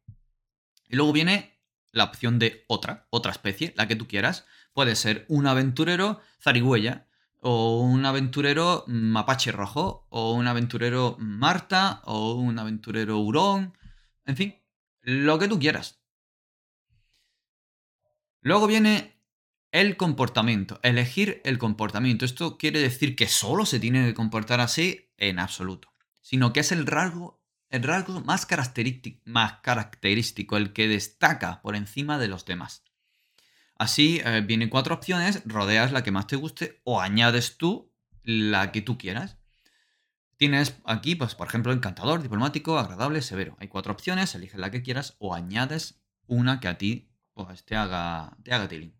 Y 0.89 0.97
luego 0.97 1.13
viene 1.13 1.59
la 1.93 2.05
opción 2.05 2.39
de 2.39 2.65
otra, 2.69 3.07
otra 3.11 3.33
especie, 3.33 3.75
la 3.77 3.87
que 3.87 3.97
tú 3.97 4.09
quieras. 4.09 4.47
Puede 4.73 4.97
ser 4.97 5.27
un 5.29 5.47
aventurero 5.47 6.21
zarigüeya, 6.41 7.08
o 7.41 7.81
un 7.81 8.05
aventurero 8.05 8.85
mapache 8.87 9.53
rojo, 9.53 10.07
o 10.11 10.33
un 10.33 10.47
aventurero 10.47 11.17
Marta, 11.19 12.03
o 12.05 12.35
un 12.35 12.59
aventurero 12.59 13.19
hurón, 13.19 13.77
en 14.27 14.37
fin, 14.37 14.63
lo 15.03 15.39
que 15.39 15.49
tú 15.49 15.59
quieras. 15.59 16.01
Luego 18.41 18.67
viene 18.67 19.19
el 19.73 19.97
comportamiento, 19.97 20.81
elegir 20.83 21.41
el 21.45 21.59
comportamiento. 21.59 22.25
Esto 22.25 22.57
quiere 22.57 22.81
decir 22.81 23.17
que 23.17 23.27
solo 23.27 23.67
se 23.67 23.81
tiene 23.81 24.07
que 24.07 24.15
comportar 24.15 24.61
así 24.61 25.13
en 25.17 25.39
absoluto, 25.39 25.93
sino 26.23 26.53
que 26.53 26.61
es 26.61 26.73
el 26.73 26.87
rasgo, 26.87 27.43
el 27.69 27.83
rasgo 27.83 28.21
más, 28.21 28.47
más 29.25 29.53
característico, 29.63 30.57
el 30.57 30.73
que 30.73 30.89
destaca 30.89 31.61
por 31.63 31.77
encima 31.77 32.19
de 32.19 32.29
los 32.29 32.45
demás. 32.45 32.85
Así 33.79 34.21
eh, 34.25 34.43
vienen 34.45 34.69
cuatro 34.69 34.95
opciones, 34.95 35.43
rodeas 35.45 35.93
la 35.93 36.03
que 36.03 36.11
más 36.11 36.27
te 36.27 36.37
guste 36.37 36.81
o 36.85 37.01
añades 37.01 37.57
tú 37.57 37.93
la 38.25 38.73
que 38.73 38.83
tú 38.83 38.99
quieras. 38.99 39.39
Tienes 40.37 40.77
aquí, 40.85 41.15
pues, 41.15 41.35
por 41.35 41.49
ejemplo, 41.49 41.73
encantador, 41.73 42.23
diplomático, 42.23 42.79
agradable, 42.79 43.23
severo. 43.23 43.57
Hay 43.61 43.69
cuatro 43.69 43.93
opciones, 43.93 44.35
eliges 44.35 44.59
la 44.59 44.71
que 44.71 44.83
quieras 44.83 45.17
o 45.19 45.35
añades 45.35 46.01
una 46.27 46.61
que 46.61 46.69
a 46.69 46.77
ti 46.77 47.09
pues, 47.35 47.65
te 47.65 47.77
haga, 47.77 48.37
te 48.43 48.53
haga 48.53 48.69
tiling. 48.69 48.95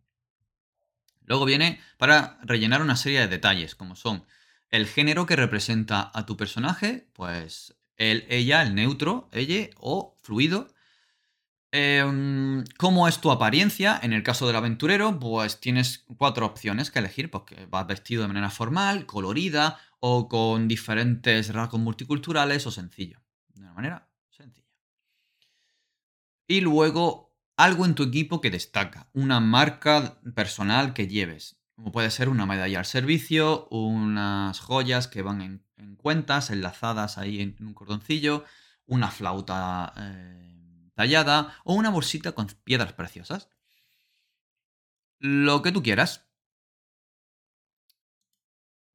Luego 1.23 1.45
viene 1.45 1.81
para 1.99 2.39
rellenar 2.43 2.81
una 2.81 2.97
serie 2.97 3.21
de 3.21 3.29
detalles, 3.29 3.75
como 3.75 3.97
son 3.97 4.25
el 4.71 4.87
género 4.87 5.27
que 5.27 5.37
representa 5.37 6.11
a 6.15 6.25
tu 6.25 6.37
personaje, 6.37 7.09
pues 7.13 7.77
el, 7.97 8.27
ella, 8.29 8.63
el 8.63 8.75
neutro, 8.75 9.29
ella 9.33 9.71
o 9.77 10.17
fluido, 10.23 10.73
Em, 11.71 12.65
¿Cómo 12.79 13.09
es 13.09 13.21
tu 13.21 13.31
apariencia? 13.31 14.01
En 14.03 14.15
el 14.15 14.23
caso 14.23 14.47
del 14.47 14.57
aventurero, 14.57 15.19
pues 15.19 15.61
tienes 15.61 16.05
cuatro 16.17 16.47
opciones 16.47 16.91
que 16.91 16.99
elegir, 16.99 17.31
porque 17.31 17.67
vas 17.67 17.87
vestido 17.87 18.23
de 18.23 18.29
manera 18.29 18.49
formal, 18.51 19.05
colorida 19.05 19.79
o 20.01 20.29
con 20.29 20.67
diferentes 20.67 21.53
rasgos 21.53 21.81
multiculturales 21.81 22.67
o 22.67 22.71
sencillo. 22.71 23.21
De 23.49 23.61
una 23.61 23.75
manera 23.75 24.09
sencilla. 24.31 24.67
Y 26.47 26.63
luego 26.63 27.35
algo 27.59 27.85
en 27.85 27.95
tu 27.95 28.05
equipo 28.05 28.41
que 28.41 28.51
destaca, 28.51 29.11
una 29.13 29.41
marca 29.41 30.21
personal 30.35 30.95
que 30.95 31.09
lleves, 31.09 31.61
como 31.75 31.93
puede 31.93 32.11
ser 32.11 32.31
una 32.31 32.47
medalla 32.47 32.79
al 32.79 32.87
servicio, 32.87 33.69
unas 33.71 34.59
joyas 34.61 35.07
que 35.07 35.23
van 35.23 35.43
en, 35.43 35.97
cuentas 35.97 36.51
enlazadas 36.51 37.19
ahí 37.19 37.41
en, 37.41 37.57
un 37.61 37.75
cordoncillo, 37.75 38.45
una 38.87 39.11
flauta... 39.11 39.93
Eh, 39.99 40.58
tallada 40.99 41.55
o 41.63 41.75
una 41.75 41.91
bolsita 41.91 42.33
con 42.33 42.49
piedras 42.65 42.93
preciosas. 42.93 43.49
Lo 45.21 45.63
que 45.63 45.71
tú 45.71 45.81
quieras. 45.81 46.27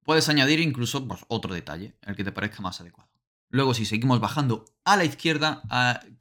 Puedes 0.03 0.27
añadir 0.27 0.59
incluso 0.59 1.07
pues, 1.07 1.21
otro 1.29 1.53
detalle, 1.53 1.97
el 2.01 2.17
que 2.17 2.25
te 2.25 2.33
parezca 2.33 2.61
más 2.61 2.81
adecuado. 2.81 3.09
Luego, 3.47 3.73
si 3.73 3.85
seguimos 3.85 4.19
bajando 4.19 4.65
a 4.83 4.97
la 4.97 5.05
izquierda, 5.05 5.61
hay, 5.69 6.17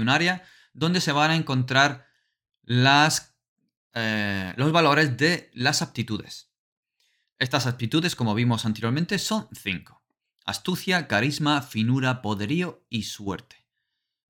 un 0.00 0.08
área 0.10 0.42
donde 0.74 1.00
se 1.00 1.12
van 1.12 1.30
a 1.30 1.36
encontrar 1.36 2.06
eh, 3.94 4.52
los 4.58 4.70
valores 4.70 5.16
de 5.16 5.50
las 5.54 5.80
aptitudes. 5.80 6.50
Estas 7.38 7.66
aptitudes, 7.66 8.14
como 8.14 8.34
vimos 8.34 8.66
anteriormente, 8.66 9.18
son 9.18 9.48
cinco. 9.52 10.02
Astucia, 10.44 11.08
carisma, 11.08 11.62
finura, 11.62 12.20
poderío 12.20 12.84
y 12.90 13.04
suerte 13.04 13.65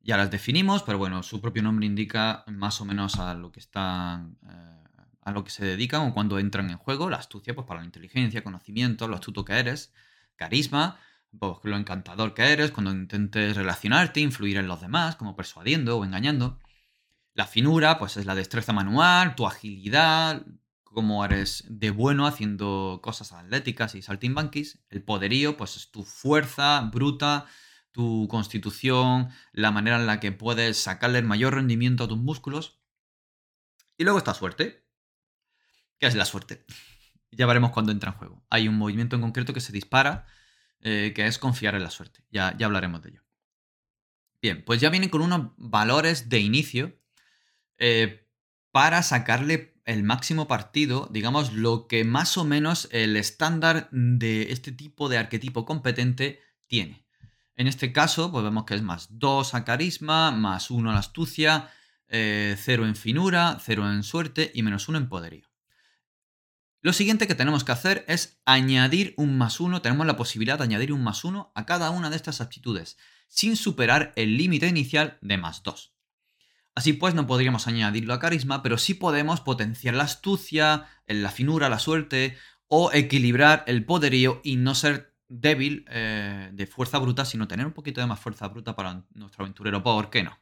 ya 0.07 0.17
las 0.17 0.31
definimos, 0.31 0.85
pero 0.85 0.99
bueno, 0.99 1.23
su 1.23 1.41
propio 1.41 1.63
nombre 1.63 1.85
indica 1.85 2.45
más 2.47 2.81
o 2.81 2.85
menos 2.85 3.17
a 3.17 3.35
lo 3.35 3.51
que 3.51 3.61
están. 3.61 4.39
Eh, 4.49 4.87
a 5.27 5.33
lo 5.33 5.43
que 5.43 5.51
se 5.51 5.65
dedican 5.65 6.03
o 6.03 6.15
cuando 6.15 6.39
entran 6.39 6.71
en 6.71 6.79
juego. 6.79 7.11
La 7.11 7.17
astucia, 7.17 7.53
pues 7.53 7.67
para 7.67 7.81
la 7.81 7.87
inteligencia, 7.87 8.45
conocimiento, 8.45 9.09
lo 9.09 9.17
astuto 9.17 9.45
que 9.45 9.55
eres. 9.55 9.93
Carisma, 10.37 11.01
pues 11.37 11.59
lo 11.65 11.77
encantador 11.77 12.33
que 12.33 12.45
eres 12.53 12.71
cuando 12.71 12.93
intentes 12.93 13.57
relacionarte, 13.57 14.21
influir 14.21 14.57
en 14.59 14.69
los 14.69 14.81
demás, 14.81 15.17
como 15.17 15.35
persuadiendo 15.35 15.99
o 15.99 16.05
engañando. 16.05 16.61
La 17.35 17.47
finura, 17.47 17.99
pues 17.99 18.17
es 18.17 18.25
la 18.25 18.37
destreza 18.37 18.73
manual, 18.73 19.35
tu 19.35 19.49
agilidad, 19.49 20.47
cómo 20.85 21.25
eres 21.25 21.65
de 21.69 21.91
bueno 21.91 22.29
haciendo 22.29 23.01
cosas 23.03 23.33
atléticas 23.33 23.97
y 23.97 24.03
saltimbanquis. 24.03 24.79
El 24.91 25.03
poderío, 25.03 25.57
pues 25.57 25.77
es 25.77 25.91
tu 25.91 26.05
fuerza 26.05 26.81
bruta, 26.93 27.47
tu 27.97 28.29
constitución, 28.29 29.31
la 29.53 29.71
manera 29.71 29.97
en 29.97 30.07
la 30.07 30.21
que 30.21 30.31
puedes 30.31 30.77
sacarle 30.77 31.19
el 31.19 31.25
mayor 31.25 31.55
rendimiento 31.55 32.05
a 32.05 32.09
tus 32.09 32.19
músculos. 32.19 32.79
Y 33.97 34.05
luego 34.05 34.19
está 34.19 34.35
suerte. 34.35 34.87
¿Qué 35.99 36.07
es 36.07 36.15
la 36.15 36.27
suerte? 36.27 36.67
Ya 37.31 37.47
veremos 37.47 37.71
cuando 37.71 37.93
entra 37.93 38.11
en 38.13 38.19
juego. 38.19 38.45
Hay 38.51 38.69
un 38.69 38.77
movimiento 38.77 39.17
en 39.17 39.23
concreto 39.23 39.55
que 39.55 39.63
se 39.63 39.73
dispara, 39.73 40.27
eh, 40.81 41.15
que 41.17 41.27
es 41.27 41.39
confiar 41.39 41.75
en 41.75 41.85
la 41.85 41.91
suerte. 41.91 42.23
Ya, 42.31 42.55
ya 42.59 42.67
hablaremos 42.67 43.01
de 43.01 43.13
ello. 43.13 43.23
Bien, 44.43 44.63
pues 44.63 44.79
ya 44.79 44.91
viene 44.91 45.09
con 45.09 45.23
unos 45.23 45.53
valores 45.57 46.29
de 46.29 46.41
inicio 46.41 47.01
eh, 47.79 48.29
para 48.73 49.03
sacarle 49.03 49.81
el 49.87 50.03
máximo 50.03 50.47
partido, 50.47 51.09
digamos, 51.11 51.55
lo 51.55 51.87
que 51.87 52.05
más 52.05 52.37
o 52.37 52.45
menos 52.45 52.91
el 52.93 53.17
estándar 53.17 53.89
de 53.91 54.53
este 54.53 54.71
tipo 54.71 55.09
de 55.09 55.17
arquetipo 55.17 55.65
competente 55.65 56.43
tiene. 56.67 57.06
En 57.57 57.67
este 57.67 57.93
caso, 57.93 58.31
pues 58.31 58.45
vemos 58.45 58.65
que 58.65 58.75
es 58.75 58.83
más 58.83 59.09
2 59.19 59.55
a 59.55 59.65
carisma, 59.65 60.31
más 60.31 60.71
1 60.71 60.91
a 60.91 60.93
la 60.93 60.99
astucia, 60.99 61.71
0 62.09 62.11
eh, 62.11 62.57
en 62.67 62.97
finura, 62.97 63.59
0 63.61 63.93
en 63.93 64.03
suerte 64.03 64.53
y 64.55 64.63
menos 64.63 64.89
1 64.89 64.99
en 64.99 65.09
poderío. 65.09 65.49
Lo 66.83 66.93
siguiente 66.93 67.27
que 67.27 67.35
tenemos 67.35 67.65
que 67.65 67.73
hacer 67.73 68.05
es 68.07 68.41
añadir 68.45 69.15
un 69.17 69.39
más 69.39 69.59
1, 69.59 69.83
tenemos 69.83 70.07
la 70.07 70.17
posibilidad 70.17 70.59
de 70.59 70.65
añadir 70.65 70.93
un 70.93 71.03
más 71.03 71.25
1 71.25 71.51
a 71.55 71.67
cada 71.67 71.91
una 71.91 72.11
de 72.11 72.17
estas 72.17 72.41
aptitudes, 72.41 72.99
sin 73.27 73.57
superar 73.57 74.13
el 74.17 74.37
límite 74.37 74.69
inicial 74.69 75.19
de 75.21 75.39
más 75.39 75.63
2. 75.63 75.95
Así 76.77 76.93
pues, 76.93 77.15
no 77.15 77.27
podríamos 77.27 77.67
añadirlo 77.67 78.13
a 78.13 78.21
carisma, 78.21 78.63
pero 78.63 78.77
sí 78.77 78.93
podemos 78.93 79.41
potenciar 79.41 79.95
la 79.95 80.05
astucia, 80.05 80.87
la 81.07 81.31
finura, 81.31 81.71
la 81.71 81.79
suerte, 81.79 82.37
o 82.69 82.93
equilibrar 82.93 83.65
el 83.67 83.85
poderío 83.85 84.41
y 84.45 84.57
no 84.57 84.75
ser 84.75 85.16
débil 85.29 85.85
eh, 85.89 86.51
de 86.53 86.67
fuerza 86.67 86.99
bruta, 86.99 87.25
sino 87.25 87.49
tener 87.49 87.67
un 87.67 87.73
poquito 87.73 88.01
de 88.01 88.07
más 88.07 88.21
fuerza 88.21 88.49
bruta 88.49 88.77
para 88.77 89.05
nuestro 89.15 89.45
aventurero. 89.45 89.83
¿Por 89.83 90.11
qué 90.11 90.23
no? 90.23 90.39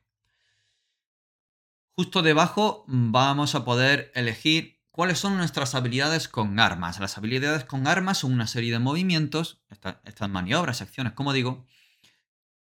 Justo 1.97 2.23
debajo 2.23 2.85
vamos 2.89 3.55
a 3.55 3.65
poder 3.65 4.11
elegir 4.15 4.83
cuáles 4.91 5.19
son 5.19 5.37
nuestras 5.37 5.75
habilidades 5.75 6.29
con 6.29 6.59
armas. 6.59 6.99
Las 6.99 7.19
habilidades 7.19 7.65
con 7.65 7.87
armas 7.87 8.19
son 8.19 8.33
una 8.33 8.47
serie 8.47 8.73
de 8.73 8.79
movimientos, 8.79 9.63
estas 9.69 10.29
maniobras, 10.29 10.83
acciones, 10.83 11.13
como 11.13 11.33
digo, 11.33 11.65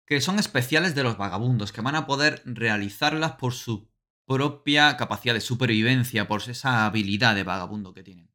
que 0.06 0.22
son 0.22 0.40
especiales 0.40 0.96
de 0.96 1.04
los 1.04 1.18
vagabundos, 1.18 1.72
que 1.72 1.82
van 1.82 1.96
a 1.96 2.08
poder 2.08 2.42
realizarlas 2.46 3.34
por 3.34 3.54
su 3.54 3.90
propia 4.26 4.98
capacidad 4.98 5.34
de 5.34 5.42
supervivencia, 5.42 6.28
por 6.28 6.42
esa 6.50 6.86
habilidad 6.86 7.36
de 7.36 7.44
vagabundo 7.44 7.94
que 7.94 8.04
tienen. 8.04 8.30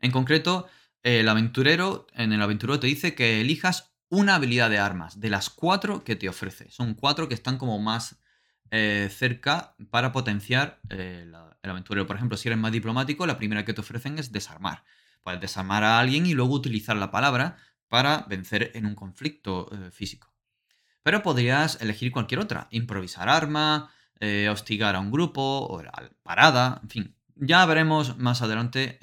En 0.00 0.10
concreto, 0.10 0.68
el 1.02 1.28
aventurero, 1.28 2.06
en 2.14 2.32
el 2.32 2.42
aventurero 2.42 2.80
te 2.80 2.86
dice 2.86 3.14
que 3.14 3.40
elijas 3.40 3.94
una 4.08 4.36
habilidad 4.36 4.70
de 4.70 4.78
armas, 4.78 5.20
de 5.20 5.30
las 5.30 5.50
cuatro 5.50 6.04
que 6.04 6.16
te 6.16 6.28
ofrece. 6.28 6.70
Son 6.70 6.94
cuatro 6.94 7.28
que 7.28 7.34
están 7.34 7.58
como 7.58 7.78
más 7.78 8.18
eh, 8.70 9.08
cerca 9.10 9.74
para 9.90 10.12
potenciar 10.12 10.80
eh, 10.90 11.26
el 11.62 11.70
aventurero. 11.70 12.06
Por 12.06 12.16
ejemplo, 12.16 12.36
si 12.36 12.48
eres 12.48 12.58
más 12.58 12.72
diplomático, 12.72 13.26
la 13.26 13.38
primera 13.38 13.64
que 13.64 13.74
te 13.74 13.80
ofrecen 13.80 14.18
es 14.18 14.32
desarmar. 14.32 14.84
Puedes 15.22 15.40
desarmar 15.40 15.84
a 15.84 15.98
alguien 15.98 16.26
y 16.26 16.34
luego 16.34 16.54
utilizar 16.54 16.96
la 16.96 17.10
palabra 17.10 17.56
para 17.88 18.24
vencer 18.28 18.70
en 18.74 18.86
un 18.86 18.94
conflicto 18.94 19.70
eh, 19.72 19.90
físico. 19.90 20.32
Pero 21.02 21.22
podrías 21.22 21.80
elegir 21.80 22.12
cualquier 22.12 22.40
otra. 22.40 22.68
Improvisar 22.70 23.28
arma, 23.28 23.90
hostigar 24.50 24.96
a 24.96 25.00
un 25.00 25.12
grupo, 25.12 25.40
o 25.42 25.80
parada, 26.22 26.80
en 26.82 26.90
fin. 26.90 27.16
Ya 27.36 27.64
veremos 27.64 28.18
más 28.18 28.42
adelante 28.42 28.98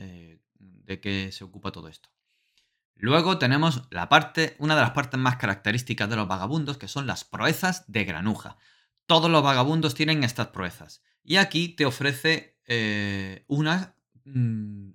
de 0.86 1.00
qué 1.00 1.32
se 1.32 1.44
ocupa 1.44 1.72
todo 1.72 1.88
esto. 1.88 2.10
Luego 2.96 3.38
tenemos 3.38 3.84
la 3.92 4.08
parte, 4.08 4.56
una 4.58 4.76
de 4.76 4.82
las 4.82 4.92
partes 4.92 5.20
más 5.20 5.36
características 5.36 6.10
de 6.10 6.16
los 6.16 6.28
vagabundos, 6.28 6.78
que 6.78 6.88
son 6.88 7.08
las 7.08 7.26
proezas 7.26 7.84
de 7.88 8.06
granuja. 8.06 8.58
Todos 9.06 9.30
los 9.30 9.44
vagabundos 9.44 9.96
tienen 9.96 10.24
estas 10.24 10.48
proezas. 10.48 11.04
Y 11.24 11.36
aquí 11.36 11.70
te 11.70 11.86
ofrece 11.86 12.58
eh, 12.66 13.44
una 13.48 13.96
mm, 14.24 14.92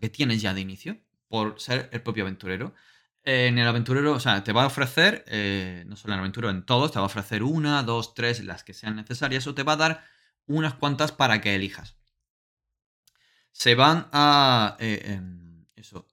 que 0.00 0.10
tienes 0.10 0.42
ya 0.42 0.52
de 0.52 0.60
inicio, 0.60 0.98
por 1.28 1.58
ser 1.60 1.88
el 1.92 2.02
propio 2.02 2.24
aventurero. 2.24 2.74
En 3.24 3.58
el 3.58 3.66
aventurero, 3.66 4.12
o 4.12 4.20
sea, 4.20 4.44
te 4.44 4.52
va 4.52 4.64
a 4.64 4.66
ofrecer, 4.66 5.24
eh, 5.28 5.84
no 5.86 5.96
solo 5.96 6.12
en 6.12 6.18
el 6.18 6.20
aventurero, 6.20 6.50
en 6.50 6.64
todos, 6.64 6.92
te 6.92 6.98
va 6.98 7.04
a 7.04 7.06
ofrecer 7.06 7.42
una, 7.42 7.82
dos, 7.82 8.14
tres, 8.14 8.44
las 8.44 8.64
que 8.64 8.74
sean 8.74 8.96
necesarias, 8.96 9.46
o 9.46 9.54
te 9.54 9.62
va 9.62 9.72
a 9.72 9.76
dar 9.76 10.04
unas 10.46 10.74
cuantas 10.74 11.12
para 11.12 11.40
que 11.40 11.54
elijas 11.54 11.97
se 13.58 13.74
van 13.74 14.06
a, 14.12 14.76
eh, 14.78 15.02
em, 15.04 15.66
eso, 15.74 16.06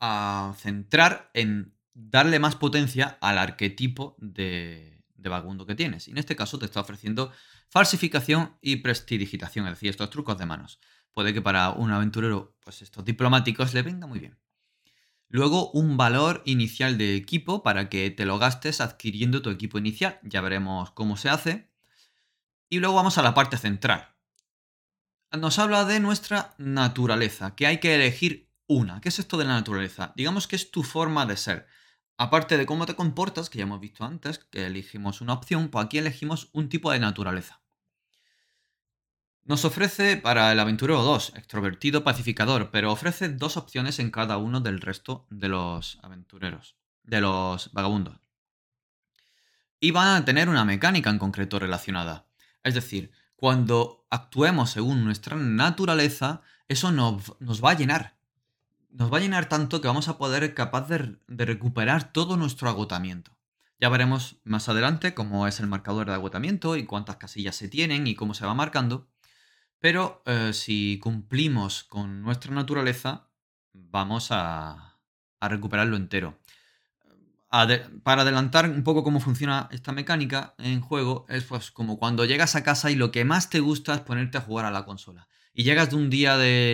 a 0.00 0.52
centrar 0.58 1.30
en 1.32 1.76
darle 1.94 2.40
más 2.40 2.56
potencia 2.56 3.18
al 3.20 3.38
arquetipo 3.38 4.16
de, 4.18 5.04
de 5.14 5.64
que 5.66 5.74
tienes. 5.76 6.08
Y 6.08 6.10
en 6.10 6.18
este 6.18 6.34
caso 6.34 6.58
te 6.58 6.64
está 6.64 6.80
ofreciendo 6.80 7.30
falsificación 7.68 8.56
y 8.60 8.76
prestidigitación, 8.76 9.66
es 9.66 9.74
decir, 9.74 9.90
estos 9.90 10.10
trucos 10.10 10.38
de 10.38 10.46
manos. 10.46 10.80
puede 11.12 11.32
que 11.32 11.40
para 11.40 11.70
un 11.70 11.92
aventurero, 11.92 12.56
pues 12.60 12.82
estos 12.82 13.04
diplomáticos 13.04 13.72
le 13.72 13.82
venga 13.82 14.08
muy 14.08 14.18
bien. 14.18 14.36
Luego, 15.28 15.70
un 15.70 15.96
valor 15.96 16.42
inicial 16.46 16.98
de 16.98 17.14
equipo 17.14 17.62
para 17.62 17.88
que 17.88 18.10
te 18.10 18.26
lo 18.26 18.38
gastes 18.38 18.80
adquiriendo 18.80 19.40
tu 19.40 19.50
equipo 19.50 19.78
inicial. 19.78 20.18
Ya 20.24 20.40
veremos 20.40 20.90
cómo 20.90 21.16
se 21.16 21.30
hace. 21.30 21.70
Y 22.68 22.80
luego 22.80 22.96
vamos 22.96 23.18
a 23.18 23.22
la 23.22 23.34
parte 23.34 23.56
central. 23.56 24.15
Nos 25.32 25.58
habla 25.58 25.84
de 25.84 26.00
nuestra 26.00 26.54
naturaleza, 26.56 27.56
que 27.56 27.66
hay 27.66 27.78
que 27.78 27.94
elegir 27.94 28.48
una. 28.68 29.00
¿Qué 29.00 29.08
es 29.08 29.18
esto 29.18 29.36
de 29.36 29.44
la 29.44 29.54
naturaleza? 29.54 30.12
Digamos 30.16 30.46
que 30.46 30.56
es 30.56 30.70
tu 30.70 30.82
forma 30.82 31.26
de 31.26 31.36
ser. 31.36 31.66
Aparte 32.16 32.56
de 32.56 32.64
cómo 32.64 32.86
te 32.86 32.94
comportas, 32.94 33.50
que 33.50 33.58
ya 33.58 33.64
hemos 33.64 33.80
visto 33.80 34.04
antes, 34.04 34.38
que 34.38 34.66
elegimos 34.66 35.20
una 35.20 35.34
opción, 35.34 35.68
pues 35.68 35.84
aquí 35.84 35.98
elegimos 35.98 36.48
un 36.52 36.68
tipo 36.68 36.90
de 36.90 37.00
naturaleza. 37.00 37.60
Nos 39.44 39.64
ofrece 39.64 40.16
para 40.16 40.50
el 40.52 40.58
aventurero 40.58 41.02
2, 41.02 41.34
extrovertido 41.36 42.02
pacificador, 42.02 42.70
pero 42.70 42.90
ofrece 42.90 43.28
dos 43.28 43.56
opciones 43.56 43.98
en 43.98 44.10
cada 44.10 44.38
uno 44.38 44.60
del 44.60 44.80
resto 44.80 45.26
de 45.30 45.48
los 45.48 45.98
aventureros, 46.02 46.76
de 47.02 47.20
los 47.20 47.72
vagabundos. 47.72 48.18
Y 49.78 49.90
van 49.90 50.22
a 50.22 50.24
tener 50.24 50.48
una 50.48 50.64
mecánica 50.64 51.10
en 51.10 51.18
concreto 51.18 51.58
relacionada. 51.58 52.26
Es 52.64 52.74
decir, 52.74 53.12
cuando 53.36 54.06
actuemos 54.10 54.70
según 54.70 55.04
nuestra 55.04 55.36
naturaleza, 55.36 56.42
eso 56.68 56.90
nos, 56.90 57.30
va 57.62 57.70
a 57.70 57.76
llenar. 57.76 58.16
Nos 58.90 59.12
va 59.12 59.18
a 59.18 59.20
llenar 59.20 59.48
tanto 59.48 59.80
que 59.80 59.88
vamos 59.88 60.08
a 60.08 60.18
poder 60.18 60.54
capaz 60.54 60.88
de, 60.88 61.18
de 61.28 61.44
recuperar 61.44 62.12
todo 62.12 62.36
nuestro 62.36 62.68
agotamiento. 62.68 63.36
Ya 63.78 63.90
veremos 63.90 64.36
más 64.44 64.68
adelante 64.70 65.12
cómo 65.12 65.46
es 65.46 65.60
el 65.60 65.66
marcador 65.66 66.06
de 66.06 66.14
agotamiento 66.14 66.76
y 66.76 66.86
cuántas 66.86 67.16
casillas 67.16 67.56
se 67.56 67.68
tienen 67.68 68.06
y 68.06 68.14
cómo 68.14 68.32
se 68.32 68.46
va 68.46 68.54
marcando. 68.54 69.06
Pero 69.78 70.22
eh, 70.24 70.52
si 70.54 70.98
cumplimos 70.98 71.84
con 71.84 72.22
nuestra 72.22 72.54
naturaleza, 72.54 73.28
vamos 73.74 74.28
a 74.30 74.98
recuperarlo 75.40 75.96
entero 75.96 76.38
para 77.48 78.22
adelantar 78.22 78.68
un 78.68 78.82
poco 78.82 79.04
cómo 79.04 79.20
funciona 79.20 79.68
esta 79.70 79.92
mecánica 79.92 80.54
en 80.58 80.80
juego, 80.80 81.26
es 81.28 81.44
pues 81.44 81.70
como 81.70 81.98
cuando 81.98 82.24
llegas 82.24 82.56
a 82.56 82.64
casa 82.64 82.90
y 82.90 82.96
lo 82.96 83.10
que 83.10 83.24
más 83.24 83.50
te 83.50 83.60
gusta 83.60 83.94
es 83.94 84.00
ponerte 84.00 84.38
a 84.38 84.42
jugar 84.42 84.66
a 84.66 84.70
la 84.70 84.84
consola. 84.84 85.28
Y 85.54 85.62
llegas 85.62 85.90
de 85.90 85.96
un 85.96 86.10
día 86.10 86.36
de, 86.36 86.72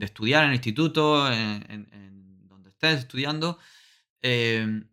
estudiar 0.00 0.44
en 0.44 0.50
el 0.50 0.54
instituto, 0.54 1.30
en, 1.32 2.48
donde 2.48 2.70
estés 2.70 3.00
estudiando, 3.00 3.58
em, 4.22 4.88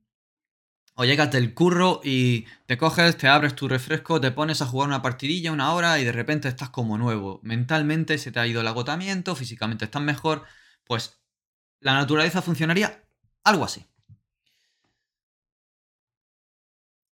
o 0.95 1.05
llegas 1.05 1.31
del 1.31 1.53
curro 1.53 2.01
y 2.03 2.45
te 2.65 2.77
coges, 2.77 3.17
te 3.17 3.27
abres 3.27 3.55
tu 3.55 3.67
refresco, 3.67 4.19
te 4.19 4.31
pones 4.31 4.61
a 4.61 4.65
jugar 4.65 4.87
una 4.87 5.01
partidilla 5.01 5.51
una 5.51 5.73
hora 5.73 5.99
y 5.99 6.03
de 6.03 6.11
repente 6.11 6.47
estás 6.47 6.69
como 6.69 6.97
nuevo. 6.97 7.39
Mentalmente 7.43 8.17
se 8.17 8.31
te 8.31 8.39
ha 8.39 8.47
ido 8.47 8.61
el 8.61 8.67
agotamiento, 8.67 9.35
físicamente 9.35 9.85
estás 9.85 10.01
mejor, 10.01 10.43
pues 10.83 11.21
la 11.79 11.93
naturaleza 11.93 12.41
funcionaría 12.41 13.03
algo 13.43 13.65
así. 13.65 13.85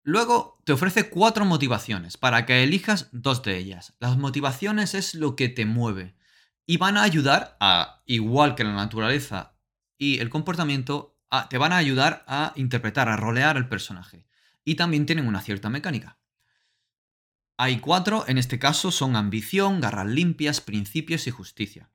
Luego 0.04 0.62
te 0.66 0.74
ofrece 0.74 1.10
cuatro 1.10 1.46
motivaciones 1.46 2.18
para 2.18 2.46
que 2.46 2.64
elijas 2.64 3.08
dos 3.14 3.42
de 3.42 3.58
ellas. 3.58 3.94
Las 4.00 4.18
motivaciones 4.18 4.94
es 4.94 5.16
lo 5.16 5.38
que 5.38 5.48
te 5.48 5.66
mueve 5.66 6.16
y 6.66 6.78
van 6.78 6.98
a 6.98 7.04
ayudar 7.04 7.56
a, 7.62 8.02
igual 8.06 8.56
que 8.56 8.66
la 8.66 8.74
naturaleza 8.74 9.56
y 9.98 10.20
el 10.20 10.30
comportamiento, 10.30 11.18
te 11.50 11.58
van 11.58 11.72
a 11.72 11.78
ayudar 11.78 12.26
a 12.28 12.52
interpretar, 12.56 13.08
a 13.08 13.16
rolear 13.16 13.56
el 13.58 13.70
personaje. 13.70 14.28
Y 14.66 14.76
también 14.76 15.06
tienen 15.06 15.28
una 15.28 15.42
cierta 15.42 15.70
mecánica. 15.70 16.18
Hay 17.58 17.80
cuatro, 17.80 18.26
en 18.28 18.38
este 18.38 18.60
caso 18.60 18.92
son 18.92 19.16
ambición, 19.16 19.80
garras 19.80 20.08
limpias, 20.08 20.60
principios 20.60 21.28
y 21.28 21.32
justicia. 21.32 21.90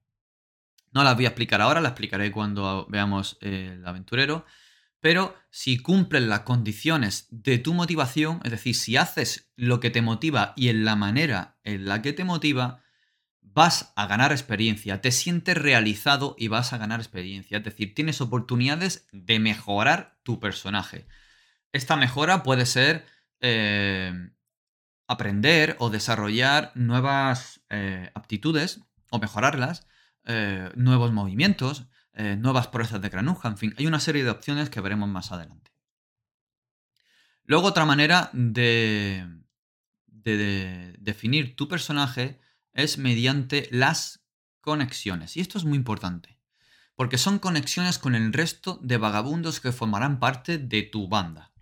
No 0.93 1.05
las 1.05 1.15
voy 1.15 1.27
a 1.27 1.29
explicar 1.29 1.61
ahora, 1.61 1.81
las 1.81 1.91
explicaré 1.91 2.33
cuando 2.33 2.87
veamos 2.88 3.37
el 3.41 3.87
aventurero. 3.87 4.47
Pero 5.00 5.37
si 5.50 5.78
cumplen 5.78 6.28
las 6.28 6.40
condiciones 6.40 7.28
de 7.31 7.59
tu 7.59 7.73
motivación, 7.73 8.40
es 8.45 8.50
decir, 8.50 8.75
si 8.75 8.97
haces 8.97 9.50
lo 9.57 9.81
que 9.81 9.90
te 9.90 10.02
motiva 10.02 10.52
y 10.57 10.69
en 10.69 10.85
la 10.85 10.97
manera 10.97 11.59
en 11.62 11.87
la 11.87 12.02
que 12.02 12.12
te 12.12 12.25
motiva, 12.25 12.83
vas 13.40 13.93
a 13.97 14.06
ganar 14.06 14.32
experiencia, 14.32 15.00
te 15.00 15.11
sientes 15.11 15.56
realizado 15.56 16.34
y 16.39 16.49
vas 16.49 16.73
a 16.73 16.78
ganar 16.78 17.00
experiencia. 17.00 17.58
Es 17.58 17.65
decir, 17.65 17.95
tienes 17.95 18.21
oportunidades 18.21 19.08
de 19.13 19.39
mejorar 19.39 20.19
tu 20.23 20.41
personaje. 20.41 21.06
Esta 21.73 21.97
mejora 21.97 22.43
puede 22.43 22.67
ser 22.67 23.06
eh, 23.41 24.13
aprender 25.06 25.76
o 25.78 25.91
desarrollar 25.91 26.73
nuevas 26.75 27.63
eh, 27.71 28.11
aptitudes 28.15 28.80
o 29.11 29.19
mejorarlas, 29.19 29.87
eh, 30.25 30.71
nuevos 30.75 31.13
movimientos, 31.13 31.87
eh, 32.19 32.37
nuevas 32.37 32.67
proezas 32.67 33.00
de 33.00 33.09
granuja, 33.09 33.47
en 33.47 33.57
fin, 33.57 33.75
hay 33.78 33.87
una 33.87 34.00
serie 34.00 34.25
de 34.25 34.31
opciones 34.31 34.71
que 34.71 34.81
veremos 34.81 35.09
más 35.09 35.31
adelante. 35.31 35.71
Luego 37.45 37.69
otra 37.69 37.85
manera 37.85 38.28
de, 38.33 39.25
de 40.07 40.97
definir 40.99 41.54
tu 41.54 41.69
personaje 41.69 42.41
es 42.75 42.99
mediante 42.99 43.69
las 43.71 44.25
conexiones. 44.61 45.37
Y 45.37 45.41
esto 45.41 45.59
es 45.59 45.65
muy 45.65 45.76
importante, 45.76 46.41
porque 46.97 47.19
son 47.19 47.39
conexiones 47.39 47.99
con 47.99 48.17
el 48.17 48.33
resto 48.33 48.81
de 48.83 48.97
vagabundos 48.97 49.61
que 49.61 49.71
formarán 49.71 50.19
parte 50.19 50.59
de 50.59 50.83
tu 50.83 51.07
banda. 51.07 51.52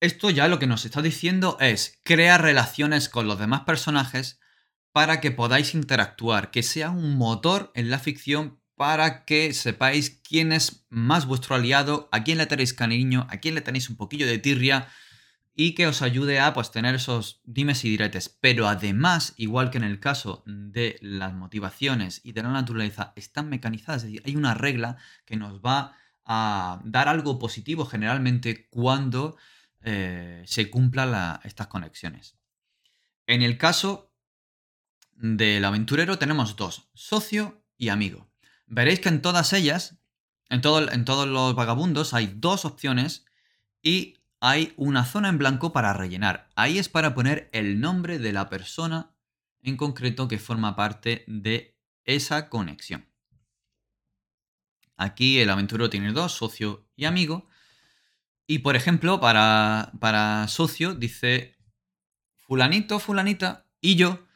Esto 0.00 0.30
ya 0.30 0.48
lo 0.48 0.58
que 0.58 0.66
nos 0.66 0.84
está 0.84 1.00
diciendo 1.00 1.56
es 1.60 1.96
crear 2.02 2.42
relaciones 2.42 3.08
con 3.08 3.28
los 3.28 3.38
demás 3.38 3.60
personajes 3.60 4.40
para 4.90 5.20
que 5.20 5.30
podáis 5.30 5.74
interactuar, 5.74 6.50
que 6.50 6.64
sea 6.64 6.90
un 6.90 7.16
motor 7.16 7.70
en 7.76 7.88
la 7.88 8.00
ficción 8.00 8.60
para 8.78 9.24
que 9.24 9.52
sepáis 9.52 10.20
quién 10.22 10.52
es 10.52 10.86
más 10.88 11.26
vuestro 11.26 11.56
aliado, 11.56 12.08
a 12.12 12.22
quién 12.22 12.38
le 12.38 12.46
tenéis 12.46 12.72
cariño, 12.72 13.26
a 13.28 13.38
quién 13.38 13.56
le 13.56 13.60
tenéis 13.60 13.90
un 13.90 13.96
poquillo 13.96 14.26
de 14.26 14.38
tirria 14.38 14.88
y 15.52 15.74
que 15.74 15.88
os 15.88 16.00
ayude 16.02 16.38
a 16.38 16.54
pues, 16.54 16.70
tener 16.70 16.94
esos 16.94 17.42
dimes 17.42 17.84
y 17.84 17.90
diretes. 17.90 18.28
Pero 18.28 18.68
además, 18.68 19.34
igual 19.36 19.70
que 19.70 19.78
en 19.78 19.84
el 19.84 19.98
caso 19.98 20.44
de 20.46 20.96
las 21.02 21.34
motivaciones 21.34 22.20
y 22.22 22.30
de 22.30 22.44
la 22.44 22.50
naturaleza, 22.50 23.12
están 23.16 23.48
mecanizadas, 23.48 24.04
es 24.04 24.12
decir, 24.12 24.22
hay 24.24 24.36
una 24.36 24.54
regla 24.54 24.96
que 25.26 25.36
nos 25.36 25.60
va 25.60 25.96
a 26.24 26.80
dar 26.84 27.08
algo 27.08 27.40
positivo 27.40 27.84
generalmente 27.84 28.68
cuando 28.70 29.36
eh, 29.82 30.44
se 30.46 30.70
cumplan 30.70 31.40
estas 31.42 31.66
conexiones. 31.66 32.38
En 33.26 33.42
el 33.42 33.58
caso 33.58 34.14
del 35.16 35.64
aventurero 35.64 36.18
tenemos 36.18 36.54
dos, 36.54 36.88
socio 36.94 37.64
y 37.76 37.88
amigo. 37.88 38.27
Veréis 38.68 39.00
que 39.00 39.08
en 39.08 39.22
todas 39.22 39.52
ellas, 39.52 39.98
en, 40.50 40.60
en 40.64 41.04
todos 41.04 41.28
los 41.28 41.54
vagabundos, 41.54 42.14
hay 42.14 42.32
dos 42.36 42.64
opciones 42.64 43.24
y 43.82 44.18
hay 44.40 44.74
una 44.76 45.04
zona 45.04 45.28
en 45.28 45.38
blanco 45.38 45.72
para 45.72 45.92
rellenar. 45.92 46.50
Ahí 46.54 46.78
es 46.78 46.88
para 46.88 47.14
poner 47.14 47.48
el 47.52 47.80
nombre 47.80 48.18
de 48.18 48.32
la 48.32 48.48
persona 48.48 49.10
en 49.62 49.76
concreto 49.76 50.28
que 50.28 50.38
forma 50.38 50.76
parte 50.76 51.24
de 51.26 51.76
esa 52.04 52.48
conexión. 52.48 53.08
Aquí 54.96 55.40
el 55.40 55.50
aventurero 55.50 55.90
tiene 55.90 56.12
dos, 56.12 56.32
socio 56.32 56.88
y 56.96 57.04
amigo. 57.04 57.48
Y 58.46 58.60
por 58.60 58.76
ejemplo, 58.76 59.20
para, 59.20 59.92
para 60.00 60.46
socio 60.48 60.94
dice 60.94 61.56
fulanito, 62.36 62.98
fulanita 62.98 63.66
y 63.80 63.96
yo 63.96 64.27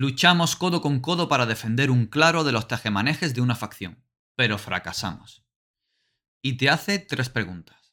Luchamos 0.00 0.56
codo 0.56 0.80
con 0.80 1.00
codo 1.00 1.28
para 1.28 1.44
defender 1.44 1.90
un 1.90 2.06
claro 2.06 2.42
de 2.42 2.52
los 2.52 2.66
tejemanejes 2.66 3.34
de 3.34 3.42
una 3.42 3.54
facción, 3.54 4.02
pero 4.34 4.56
fracasamos. 4.56 5.44
Y 6.40 6.54
te 6.54 6.70
hace 6.70 7.00
tres 7.00 7.28
preguntas. 7.28 7.92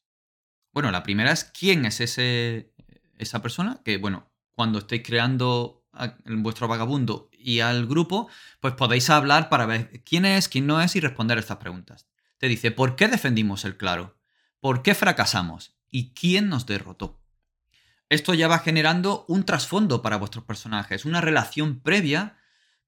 Bueno, 0.71 0.89
la 0.89 1.03
primera 1.03 1.33
es 1.33 1.43
quién 1.43 1.83
es 1.83 1.99
ese, 1.99 2.73
esa 3.17 3.41
persona, 3.41 3.81
que 3.83 3.97
bueno, 3.97 4.31
cuando 4.53 4.79
estéis 4.79 5.03
creando 5.03 5.85
vuestro 6.23 6.69
vagabundo 6.69 7.29
y 7.33 7.59
al 7.59 7.87
grupo, 7.87 8.29
pues 8.61 8.73
podéis 8.75 9.09
hablar 9.09 9.49
para 9.49 9.65
ver 9.65 10.01
quién 10.05 10.23
es, 10.23 10.47
quién 10.47 10.65
no 10.65 10.79
es 10.79 10.95
y 10.95 11.01
responder 11.01 11.37
estas 11.37 11.57
preguntas. 11.57 12.07
Te 12.37 12.47
dice, 12.47 12.71
¿por 12.71 12.95
qué 12.95 13.09
defendimos 13.09 13.65
el 13.65 13.75
claro? 13.75 14.17
¿Por 14.61 14.81
qué 14.81 14.95
fracasamos? 14.95 15.75
¿Y 15.89 16.13
quién 16.13 16.47
nos 16.47 16.65
derrotó? 16.65 17.19
Esto 18.09 18.33
ya 18.33 18.47
va 18.47 18.59
generando 18.59 19.25
un 19.27 19.43
trasfondo 19.43 20.01
para 20.01 20.17
vuestros 20.17 20.45
personajes, 20.45 21.05
una 21.05 21.21
relación 21.21 21.81
previa 21.81 22.37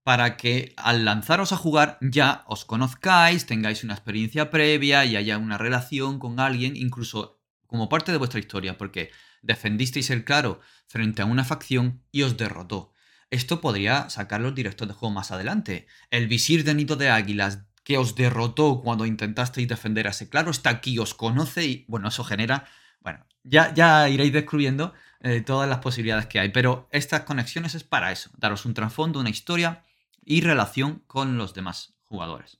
para 0.04 0.38
que 0.38 0.74
al 0.78 1.06
lanzaros 1.06 1.52
a 1.52 1.58
jugar 1.58 1.98
ya 2.02 2.44
os 2.48 2.66
conozcáis, 2.66 3.46
tengáis 3.46 3.84
una 3.84 3.94
experiencia 3.94 4.50
previa 4.50 5.06
y 5.06 5.16
haya 5.16 5.38
una 5.38 5.58
relación 5.58 6.20
con 6.20 6.40
alguien, 6.40 6.76
incluso 6.76 7.42
como 7.68 7.90
parte 7.90 8.12
de 8.12 8.18
vuestra 8.18 8.40
historia, 8.40 8.78
porque 8.78 9.12
defendisteis 9.42 10.10
el 10.10 10.24
claro 10.24 10.62
frente 10.88 11.22
a 11.22 11.26
una 11.26 11.44
facción 11.44 12.02
y 12.12 12.24
os 12.24 12.38
derrotó. 12.38 12.94
Esto 13.30 13.62
podría 13.62 14.10
sacar 14.10 14.42
los 14.42 14.56
directos 14.56 14.88
de 14.88 14.94
juego 14.94 15.14
más 15.14 15.32
adelante. 15.32 15.86
El 16.10 16.28
visir 16.28 16.64
de 16.64 16.74
nido 16.74 16.96
de 16.96 17.10
águilas 17.10 17.66
que 17.84 17.98
os 17.98 18.16
derrotó 18.16 18.82
cuando 18.82 19.06
intentasteis 19.06 19.68
defender 19.68 20.08
a 20.08 20.12
ese 20.12 20.30
claro 20.30 20.50
está 20.50 20.72
aquí, 20.72 20.98
os 20.98 21.14
conoce 21.14 21.66
y 21.66 21.86
bueno, 21.88 22.08
eso 22.08 22.24
genera... 22.24 22.66
Bueno, 23.02 23.26
ya, 23.44 23.74
ya 23.74 24.10
iréis 24.10 24.34
descubriendo 24.34 24.94
eh, 25.22 25.42
todas 25.42 25.70
las 25.70 25.80
posibilidades 25.80 26.28
que 26.28 26.40
hay. 26.40 26.50
Pero 26.50 26.88
estas 26.92 27.22
conexiones 27.22 27.76
es 27.76 27.84
para 27.84 28.12
eso, 28.12 28.30
daros 28.38 28.66
un 28.66 28.74
trasfondo, 28.74 29.20
una 29.20 29.30
historia 29.30 29.84
y 30.24 30.42
relación 30.42 31.04
con 31.08 31.38
los 31.38 31.54
demás 31.54 31.96
jugadores. 32.04 32.60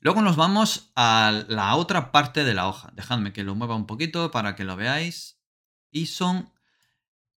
Luego 0.00 0.20
nos 0.20 0.34
vamos 0.34 0.90
a 0.96 1.44
la 1.46 1.76
otra 1.76 2.10
parte 2.10 2.42
de 2.42 2.54
la 2.54 2.66
hoja. 2.66 2.90
Dejadme 2.94 3.32
que 3.32 3.44
lo 3.44 3.54
mueva 3.54 3.76
un 3.76 3.86
poquito 3.86 4.32
para 4.32 4.56
que 4.56 4.64
lo 4.64 4.74
veáis. 4.74 5.40
Y 5.92 6.06
son 6.06 6.52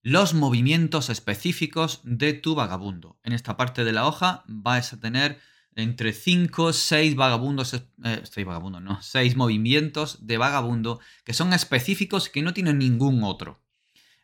los 0.02 0.34
movimientos 0.34 1.10
específicos 1.10 2.02
de 2.04 2.34
tu 2.34 2.56
vagabundo. 2.56 3.20
En 3.24 3.34
esta 3.34 3.56
parte 3.56 3.84
de 3.84 3.92
la 3.92 4.08
hoja 4.08 4.44
vais 4.48 4.94
a 4.94 5.00
tener 5.00 5.40
entre 5.76 6.14
5, 6.14 6.74
6 6.74 7.16
vagabundos, 7.16 7.74
eh, 7.74 8.22
6 8.24 8.46
vagabundos, 8.46 8.82
no, 8.82 9.02
6 9.02 9.36
movimientos 9.36 10.26
de 10.26 10.38
vagabundo 10.38 11.00
que 11.24 11.34
son 11.34 11.54
específicos 11.54 12.30
que 12.30 12.42
no 12.42 12.54
tienen 12.54 12.80
ningún 12.80 13.24
otro. 13.24 13.62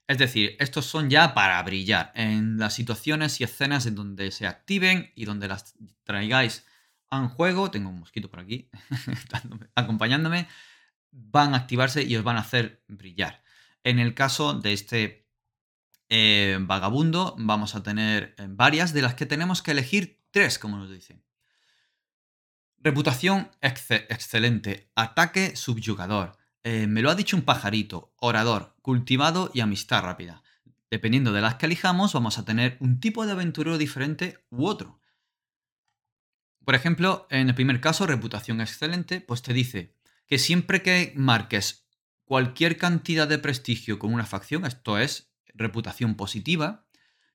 Es 0.08 0.18
decir, 0.18 0.56
estos 0.60 0.86
son 0.86 1.10
ya 1.10 1.34
para 1.34 1.62
brillar 1.64 2.12
en 2.16 2.58
las 2.58 2.74
situaciones 2.74 3.40
y 3.40 3.46
escenas 3.46 3.86
en 3.86 3.96
donde 3.96 4.32
se 4.32 4.46
activen 4.46 5.12
y 5.16 5.26
donde 5.26 5.48
las 5.48 5.76
traigáis 6.04 6.66
a 7.10 7.20
un 7.20 7.30
juego. 7.30 7.72
Tengo 7.72 7.90
un 7.90 8.00
mosquito 8.00 8.30
por 8.30 8.42
aquí 8.42 8.70
acompañándome. 9.76 10.48
Van 11.12 11.54
a 11.54 11.58
activarse 11.58 12.04
y 12.04 12.16
os 12.16 12.24
van 12.24 12.38
a 12.38 12.42
hacer 12.42 12.84
brillar. 12.88 13.42
En 13.84 14.00
el 14.00 14.14
caso 14.14 14.54
de 14.54 14.74
este 14.74 15.28
eh, 16.10 16.58
vagabundo, 16.60 17.36
vamos 17.38 17.76
a 17.76 17.84
tener 17.84 18.36
eh, 18.38 18.48
varias 18.50 18.94
de 18.94 19.02
las 19.02 19.16
que 19.16 19.26
tenemos 19.26 19.62
que 19.62 19.72
elegir 19.72 20.20
tres, 20.32 20.60
como 20.60 20.78
nos 20.78 20.90
dicen. 20.90 21.24
Reputación 22.84 23.52
excelente. 23.62 24.90
Ataque 24.96 25.56
subyugador. 25.56 26.38
Eh, 26.64 26.88
me 26.88 27.04
lo 27.04 27.12
ha 27.12 27.16
dicho 27.16 27.38
un 27.38 27.44
pajarito. 27.44 28.12
Orador. 28.18 28.76
Cultivado 28.82 29.52
y 29.54 29.60
amistad 29.60 30.02
rápida. 30.02 30.42
Dependiendo 30.90 31.32
de 31.32 31.42
las 31.42 31.56
que 31.56 31.68
elijamos, 31.68 32.14
vamos 32.14 32.40
a 32.40 32.46
tener 32.46 32.78
un 32.80 33.00
tipo 33.00 33.26
de 33.26 33.34
aventurero 33.34 33.78
diferente 33.78 34.44
u 34.50 34.66
otro. 34.66 35.00
Por 36.66 36.74
ejemplo, 36.74 37.28
en 37.30 37.50
el 37.50 37.56
primer 37.56 37.82
caso, 37.82 38.08
reputación 38.08 38.62
excelente, 38.62 39.22
pues 39.22 39.44
te 39.44 39.54
dice 39.54 39.96
que 40.26 40.40
siempre 40.40 40.82
que 40.82 41.14
marques 41.16 41.88
cualquier 42.26 42.78
cantidad 42.78 43.28
de 43.28 43.38
prestigio 43.38 44.00
con 44.00 44.12
una 44.12 44.26
facción, 44.26 44.66
esto 44.66 44.98
es 44.98 45.32
reputación 45.54 46.16
positiva, 46.16 46.88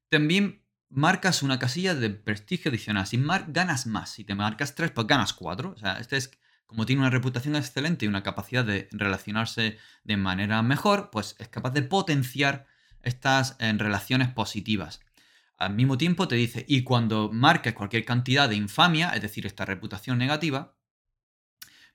también 0.09 0.66
marcas 0.89 1.43
una 1.43 1.59
casilla 1.59 1.95
de 1.95 2.11
prestigio 2.11 2.71
adicional. 2.71 3.07
Si 3.07 3.19
mar 3.19 3.47
ganas 3.49 3.87
más, 3.87 4.11
si 4.11 4.25
te 4.25 4.35
marcas 4.35 4.75
3, 4.75 4.91
pues 4.91 5.07
ganas 5.07 5.33
4. 5.33 5.71
O 5.71 5.79
sea, 5.79 5.95
este 5.95 6.17
es 6.17 6.31
como 6.67 6.85
tiene 6.85 7.03
una 7.03 7.11
reputación 7.11 7.57
excelente 7.57 8.05
y 8.05 8.09
una 8.09 8.23
capacidad 8.23 8.65
de 8.65 8.89
relacionarse 8.91 9.79
de 10.05 10.17
manera 10.17 10.63
mejor, 10.63 11.11
pues 11.11 11.37
es 11.39 11.49
capaz 11.49 11.71
de 11.71 11.83
potenciar 11.83 12.67
estas 13.03 13.57
en 13.61 13.79
relaciones 13.79 14.29
positivas. 14.29 15.01
Al 15.59 15.75
mismo 15.75 15.97
tiempo 15.97 16.29
te 16.29 16.35
dice, 16.35 16.65
y 16.69 16.83
cuando 16.83 17.31
marques 17.33 17.73
cualquier 17.73 18.05
cantidad 18.05 18.49
de 18.49 18.57
infamia, 18.57 19.11
es 19.11 19.23
decir, 19.23 19.47
esta 19.47 19.65
reputación 19.65 20.19
negativa, 20.19 20.77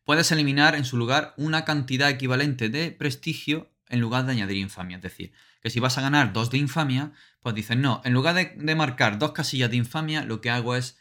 puedes 0.04 0.32
eliminar 0.32 0.74
en 0.76 0.86
su 0.86 0.98
lugar 0.98 1.34
una 1.38 1.64
cantidad 1.66 2.10
equivalente 2.10 2.70
de 2.70 2.92
prestigio 2.92 3.72
en 3.90 4.00
lugar 4.00 4.26
de 4.26 4.32
añadir 4.32 4.58
infamia. 4.58 4.98
Es 4.98 5.04
decir, 5.04 5.34
que 5.62 5.70
si 5.70 5.80
vas 5.80 5.98
a 5.98 6.02
ganar 6.02 6.34
dos 6.34 6.50
de 6.50 6.58
infamia, 6.58 7.14
pues 7.42 7.56
dices, 7.56 7.78
no, 7.78 8.02
en 8.04 8.14
lugar 8.14 8.36
de, 8.36 8.76
marcar 8.76 9.20
dos 9.20 9.32
casillas 9.32 9.70
de 9.70 9.78
infamia, 9.78 10.24
lo 10.24 10.42
que 10.42 10.50
hago 10.50 10.76
es 10.76 10.98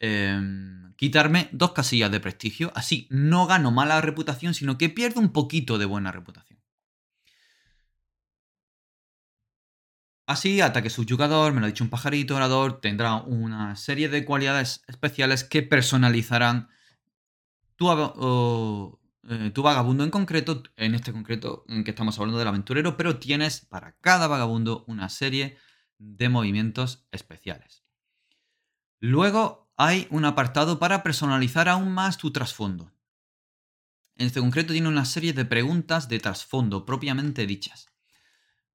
em, 0.00 0.94
quitarme 0.96 1.48
dos 1.52 1.72
casillas 1.72 2.10
de 2.10 2.20
prestigio. 2.20 2.72
Así 2.74 3.06
no 3.10 3.46
gano 3.46 3.70
mala 3.70 4.00
reputación, 4.00 4.54
sino 4.54 4.78
que 4.78 4.88
pierdo 4.88 5.20
un 5.20 5.32
poquito 5.32 5.78
de 5.78 5.86
buena 5.86 6.12
reputación. 6.12 6.60
Así, 10.26 10.60
ataque 10.60 10.90
subyugador, 10.90 11.52
me 11.52 11.60
lo 11.60 11.66
ha 11.66 11.70
dicho 11.70 11.82
un 11.82 11.90
pajarito 11.90 12.36
orador, 12.36 12.80
tendrá 12.80 13.16
una 13.16 13.74
serie 13.74 14.08
de 14.08 14.24
cualidades 14.24 14.84
especiales 14.86 15.42
que 15.42 15.62
personalizarán 15.62 16.68
tu, 17.74 18.99
eh, 19.28 19.50
tu 19.50 19.62
vagabundo 19.62 20.04
en 20.04 20.10
concreto, 20.10 20.62
en 20.76 20.94
este 20.94 21.12
concreto 21.12 21.64
en 21.68 21.84
que 21.84 21.90
estamos 21.90 22.18
hablando 22.18 22.38
del 22.38 22.48
aventurero, 22.48 22.96
pero 22.96 23.18
tienes 23.18 23.60
para 23.60 23.92
cada 24.00 24.26
vagabundo 24.26 24.84
una 24.86 25.08
serie 25.08 25.58
de 25.98 26.28
movimientos 26.28 27.06
especiales. 27.10 27.84
Luego 28.98 29.70
hay 29.76 30.06
un 30.10 30.24
apartado 30.24 30.78
para 30.78 31.02
personalizar 31.02 31.68
aún 31.68 31.92
más 31.92 32.18
tu 32.18 32.30
trasfondo. 32.30 32.92
En 34.16 34.26
este 34.26 34.40
concreto 34.40 34.72
tiene 34.72 34.88
una 34.88 35.04
serie 35.04 35.32
de 35.32 35.44
preguntas 35.44 36.08
de 36.08 36.18
trasfondo 36.18 36.84
propiamente 36.84 37.46
dichas. 37.46 37.88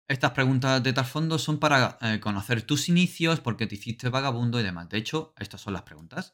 Estas 0.08 0.31
preguntas 0.31 0.81
de 0.84 0.93
trasfondo 0.93 1.39
son 1.39 1.60
para 1.60 1.97
eh, 2.01 2.19
conocer 2.19 2.62
tus 2.62 2.89
inicios, 2.89 3.39
por 3.39 3.58
qué 3.58 3.65
te 3.65 3.75
hiciste 3.75 4.10
vagabundo 4.10 4.60
y 4.60 4.63
demás. 4.63 4.89
De 4.89 4.99
hecho, 4.99 5.34
estas 5.38 5.62
son 5.62 5.73
las 5.73 5.81
preguntas. 5.81 6.34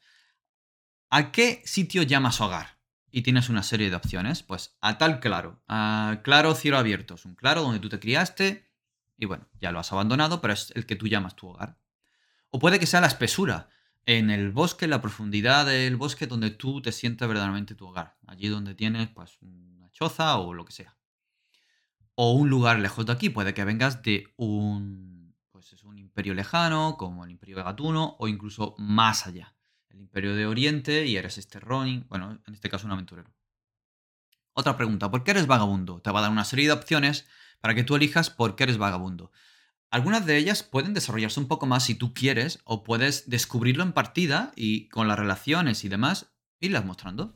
¿A 1.10 1.32
qué 1.32 1.62
sitio 1.65 2.04
llamas 2.04 2.41
hogar? 2.41 2.81
Y 3.12 3.21
tienes 3.24 3.50
una 3.50 3.63
serie 3.63 3.89
de 3.89 3.95
opciones, 3.95 4.41
pues 4.41 4.78
a 4.82 4.97
tal 4.97 5.19
claro, 5.19 5.62
a 5.67 6.21
claro 6.24 6.56
cielo 6.56 6.78
abierto, 6.78 7.15
es 7.15 7.26
un 7.26 7.36
claro 7.36 7.62
donde 7.62 7.80
tú 7.80 7.89
te 7.89 8.00
criaste 8.00 8.71
y 9.17 9.26
bueno, 9.26 9.47
ya 9.60 9.71
lo 9.71 9.80
has 9.80 9.91
abandonado, 9.91 10.41
pero 10.41 10.54
es 10.54 10.71
el 10.76 10.86
que 10.86 10.95
tú 10.95 11.08
llamas 11.08 11.36
tu 11.36 11.47
hogar. 11.47 11.78
O 12.50 12.60
puede 12.60 12.80
que 12.80 12.88
sea 12.88 13.02
la 13.02 13.08
espesura, 13.08 13.69
en 14.06 14.32
el 14.32 14.52
bosque, 14.52 14.86
en 14.86 14.91
la 14.91 15.02
profundidad 15.02 15.67
del 15.67 15.95
bosque 15.95 16.26
donde 16.26 16.50
tú 16.50 16.82
te 16.82 16.91
sientes 16.91 17.28
verdaderamente 17.28 17.76
tu 17.76 17.88
hogar, 17.88 18.17
allí 18.26 18.47
donde 18.47 18.74
tienes 18.74 19.10
pues 19.10 19.38
una 19.41 19.91
choza 19.91 20.38
o 20.38 20.54
lo 20.54 20.65
que 20.65 20.74
sea. 20.74 20.97
O 22.15 22.34
un 22.34 22.50
lugar 22.50 22.80
lejos 22.80 23.06
de 23.06 23.12
aquí, 23.12 23.30
puede 23.30 23.54
que 23.54 23.63
vengas 23.63 24.02
de 24.02 24.34
un 24.38 25.36
pues 25.52 25.74
es 25.74 25.84
un 25.84 25.97
imperio 25.97 26.34
lejano, 26.34 26.95
como 26.97 27.24
el 27.24 27.32
imperio 27.32 27.58
de 27.58 27.63
Gatuno, 27.63 28.15
o 28.17 28.28
incluso 28.28 28.74
más 28.80 29.28
allá 29.28 29.54
el 29.93 30.01
Imperio 30.01 30.36
de 30.36 30.45
Oriente 30.45 31.06
y 31.06 31.17
eres 31.17 31.38
este 31.38 31.60
Ronin, 31.60 32.06
bueno, 32.10 32.39
en 32.45 32.54
este 32.54 32.69
caso 32.69 32.86
un 32.86 32.93
aventurero. 32.93 33.34
Otra 34.54 34.75
pregunta, 34.75 35.10
¿por 35.10 35.23
qué 35.23 35.32
eres 35.32 35.47
vagabundo? 35.47 36.01
Te 36.01 36.12
va 36.12 36.19
a 36.19 36.23
dar 36.23 36.32
una 36.32 36.45
serie 36.45 36.67
de 36.67 36.73
opciones 36.73 37.25
para 37.62 37.75
que 37.75 37.84
tú 37.84 37.95
elijas 37.95 38.30
por 38.30 38.56
qué 38.56 38.63
eres 38.63 38.77
vagabundo. 38.77 39.32
Algunas 39.89 40.25
de 40.25 40.38
ellas 40.38 40.63
pueden 40.63 40.93
desarrollarse 40.93 41.39
un 41.39 41.47
poco 41.47 41.65
más 41.65 41.84
si 41.84 41.95
tú 41.95 42.13
quieres, 42.13 42.60
o 42.63 42.84
puedes 42.84 43.30
descubrirlo 43.30 43.84
en 43.84 43.93
partida 43.93 44.54
y 44.56 44.88
con 44.89 45.08
las 45.08 45.19
relaciones 45.19 45.84
y 45.84 45.89
demás, 45.89 46.34
irlas 46.60 46.86
mostrando. 46.86 47.36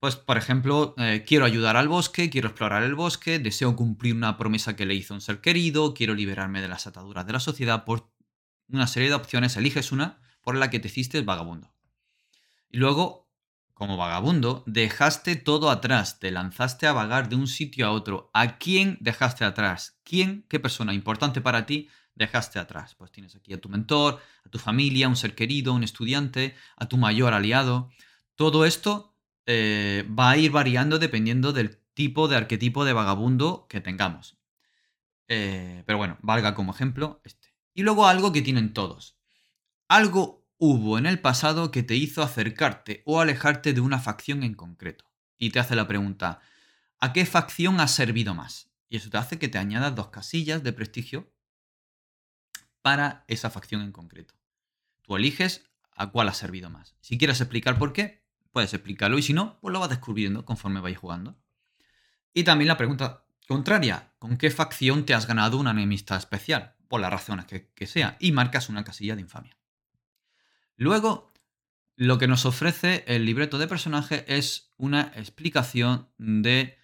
Pues, 0.00 0.16
por 0.16 0.36
ejemplo, 0.36 0.94
eh, 0.98 1.24
quiero 1.26 1.44
ayudar 1.44 1.76
al 1.76 1.88
bosque, 1.88 2.28
quiero 2.28 2.48
explorar 2.48 2.82
el 2.82 2.94
bosque, 2.94 3.38
deseo 3.38 3.74
cumplir 3.74 4.14
una 4.14 4.36
promesa 4.36 4.76
que 4.76 4.84
le 4.84 4.94
hizo 4.94 5.14
un 5.14 5.20
ser 5.20 5.40
querido, 5.40 5.94
quiero 5.94 6.14
liberarme 6.14 6.60
de 6.60 6.68
las 6.68 6.86
ataduras 6.86 7.26
de 7.26 7.32
la 7.32 7.40
sociedad. 7.40 7.84
Por 7.84 8.12
una 8.68 8.86
serie 8.86 9.08
de 9.08 9.14
opciones, 9.14 9.56
eliges 9.56 9.92
una 9.92 10.20
por 10.44 10.56
la 10.56 10.70
que 10.70 10.78
te 10.78 10.88
hiciste 10.88 11.20
vagabundo. 11.22 11.74
Y 12.70 12.76
luego, 12.76 13.28
como 13.72 13.96
vagabundo, 13.96 14.62
dejaste 14.66 15.36
todo 15.36 15.70
atrás, 15.70 16.20
te 16.20 16.30
lanzaste 16.30 16.86
a 16.86 16.92
vagar 16.92 17.28
de 17.28 17.36
un 17.36 17.48
sitio 17.48 17.86
a 17.86 17.90
otro. 17.90 18.30
¿A 18.34 18.58
quién 18.58 18.98
dejaste 19.00 19.44
atrás? 19.44 19.98
¿Quién, 20.04 20.46
qué 20.48 20.60
persona 20.60 20.94
importante 20.94 21.40
para 21.40 21.66
ti 21.66 21.88
dejaste 22.14 22.58
atrás? 22.58 22.94
Pues 22.94 23.10
tienes 23.10 23.34
aquí 23.34 23.52
a 23.52 23.60
tu 23.60 23.68
mentor, 23.68 24.20
a 24.44 24.48
tu 24.48 24.58
familia, 24.58 25.08
un 25.08 25.16
ser 25.16 25.34
querido, 25.34 25.72
un 25.72 25.82
estudiante, 25.82 26.54
a 26.76 26.86
tu 26.86 26.96
mayor 26.96 27.32
aliado. 27.32 27.90
Todo 28.36 28.64
esto 28.64 29.16
eh, 29.46 30.08
va 30.18 30.30
a 30.30 30.36
ir 30.36 30.50
variando 30.50 30.98
dependiendo 30.98 31.52
del 31.52 31.78
tipo 31.94 32.28
de 32.28 32.36
arquetipo 32.36 32.84
de 32.84 32.92
vagabundo 32.92 33.66
que 33.68 33.80
tengamos. 33.80 34.36
Eh, 35.28 35.82
pero 35.86 35.98
bueno, 35.98 36.18
valga 36.20 36.54
como 36.54 36.72
ejemplo 36.72 37.20
este. 37.24 37.54
Y 37.72 37.82
luego 37.82 38.06
algo 38.06 38.32
que 38.32 38.42
tienen 38.42 38.72
todos. 38.72 39.13
Algo 39.88 40.46
hubo 40.56 40.96
en 40.96 41.04
el 41.04 41.20
pasado 41.20 41.70
que 41.70 41.82
te 41.82 41.94
hizo 41.94 42.22
acercarte 42.22 43.02
o 43.04 43.20
alejarte 43.20 43.72
de 43.74 43.80
una 43.80 43.98
facción 43.98 44.42
en 44.42 44.54
concreto. 44.54 45.04
Y 45.38 45.50
te 45.50 45.58
hace 45.58 45.76
la 45.76 45.86
pregunta, 45.86 46.40
¿a 47.00 47.12
qué 47.12 47.26
facción 47.26 47.80
has 47.80 47.90
servido 47.90 48.34
más? 48.34 48.70
Y 48.88 48.96
eso 48.96 49.10
te 49.10 49.18
hace 49.18 49.38
que 49.38 49.48
te 49.48 49.58
añadas 49.58 49.94
dos 49.94 50.08
casillas 50.08 50.62
de 50.62 50.72
prestigio 50.72 51.32
para 52.80 53.24
esa 53.28 53.50
facción 53.50 53.82
en 53.82 53.92
concreto. 53.92 54.34
Tú 55.02 55.16
eliges 55.16 55.68
a 55.96 56.10
cuál 56.10 56.28
has 56.28 56.38
servido 56.38 56.70
más. 56.70 56.96
Si 57.00 57.18
quieres 57.18 57.40
explicar 57.40 57.78
por 57.78 57.92
qué, 57.92 58.24
puedes 58.52 58.72
explicarlo 58.72 59.18
y 59.18 59.22
si 59.22 59.32
no, 59.34 59.58
pues 59.60 59.72
lo 59.72 59.80
vas 59.80 59.90
descubriendo 59.90 60.44
conforme 60.44 60.80
vais 60.80 60.96
jugando. 60.96 61.36
Y 62.32 62.44
también 62.44 62.68
la 62.68 62.76
pregunta 62.78 63.26
contraria, 63.46 64.14
¿con 64.18 64.38
qué 64.38 64.50
facción 64.50 65.04
te 65.04 65.12
has 65.12 65.26
ganado 65.26 65.58
una 65.58 65.72
enemistad 65.72 66.18
especial? 66.18 66.74
Por 66.88 67.00
las 67.00 67.10
razones 67.10 67.46
que, 67.46 67.70
que 67.74 67.86
sea, 67.86 68.16
y 68.18 68.32
marcas 68.32 68.68
una 68.68 68.84
casilla 68.84 69.14
de 69.14 69.22
infamia. 69.22 69.56
Luego, 70.76 71.32
lo 71.96 72.18
que 72.18 72.26
nos 72.26 72.46
ofrece 72.46 73.04
el 73.06 73.24
libreto 73.24 73.58
de 73.58 73.68
personaje 73.68 74.24
es 74.26 74.72
una 74.76 75.12
explicación 75.14 76.08
de 76.18 76.76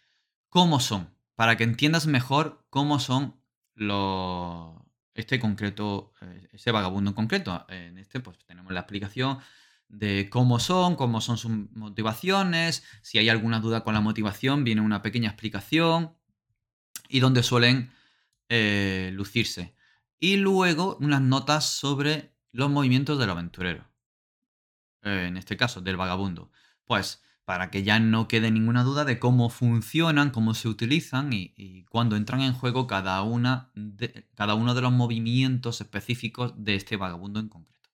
cómo 0.49 0.81
son, 0.81 1.15
para 1.35 1.57
que 1.57 1.65
entiendas 1.65 2.07
mejor 2.07 2.65
cómo 2.71 3.01
son 3.01 3.41
los, 3.75 4.75
este 5.15 5.41
concreto, 5.41 6.13
eh, 6.21 6.49
ese 6.53 6.71
vagabundo 6.71 7.11
en 7.11 7.15
concreto. 7.15 7.67
En 7.69 7.99
este, 7.99 8.21
pues 8.21 8.39
tenemos 8.47 8.73
la 8.73 8.81
explicación 8.81 9.39
de 9.89 10.29
cómo 10.31 10.61
son, 10.61 10.95
cómo 10.95 11.21
son 11.21 11.37
sus 11.37 11.51
motivaciones, 11.73 12.85
si 13.03 13.19
hay 13.19 13.29
alguna 13.29 13.59
duda 13.59 13.83
con 13.83 13.95
la 13.95 14.01
motivación, 14.01 14.63
viene 14.63 14.81
una 14.81 15.03
pequeña 15.03 15.31
explicación 15.31 16.15
y 17.09 17.19
dónde 17.19 17.43
suelen 17.43 17.93
eh, 18.49 19.11
lucirse. 19.13 19.75
y 20.21 20.37
luego 20.37 20.97
unas 21.01 21.23
notas 21.23 21.65
sobre 21.65 22.35
los 22.53 22.71
movimientos 22.71 23.19
del 23.19 23.31
aventurero. 23.31 23.89
Eh, 25.03 25.27
en 25.29 25.37
este 25.37 25.57
caso, 25.57 25.81
del 25.81 25.97
vagabundo. 25.97 26.51
Pues 26.85 27.23
para 27.51 27.71
que 27.71 27.83
ya 27.83 27.99
no 27.99 28.29
quede 28.29 28.53
ninguna 28.53 28.85
duda 28.85 29.05
de 29.05 29.19
cómo 29.19 29.51
funcionan, 29.51 30.31
cómo 30.31 30.55
se 30.55 30.69
utilizan 30.69 31.33
y, 31.33 31.85
cuándo 31.91 32.15
entran 32.15 32.43
en 32.43 32.53
juego 32.53 32.87
cada, 32.87 33.21
una 33.23 33.73
cada 34.37 34.55
uno 34.55 34.73
de 34.73 34.83
los 34.83 34.93
movimientos 34.93 35.81
específicos 35.81 36.53
de 36.57 36.77
este 36.77 36.97
vagabundo 36.97 37.41
en 37.41 37.49
concreto. 37.49 37.91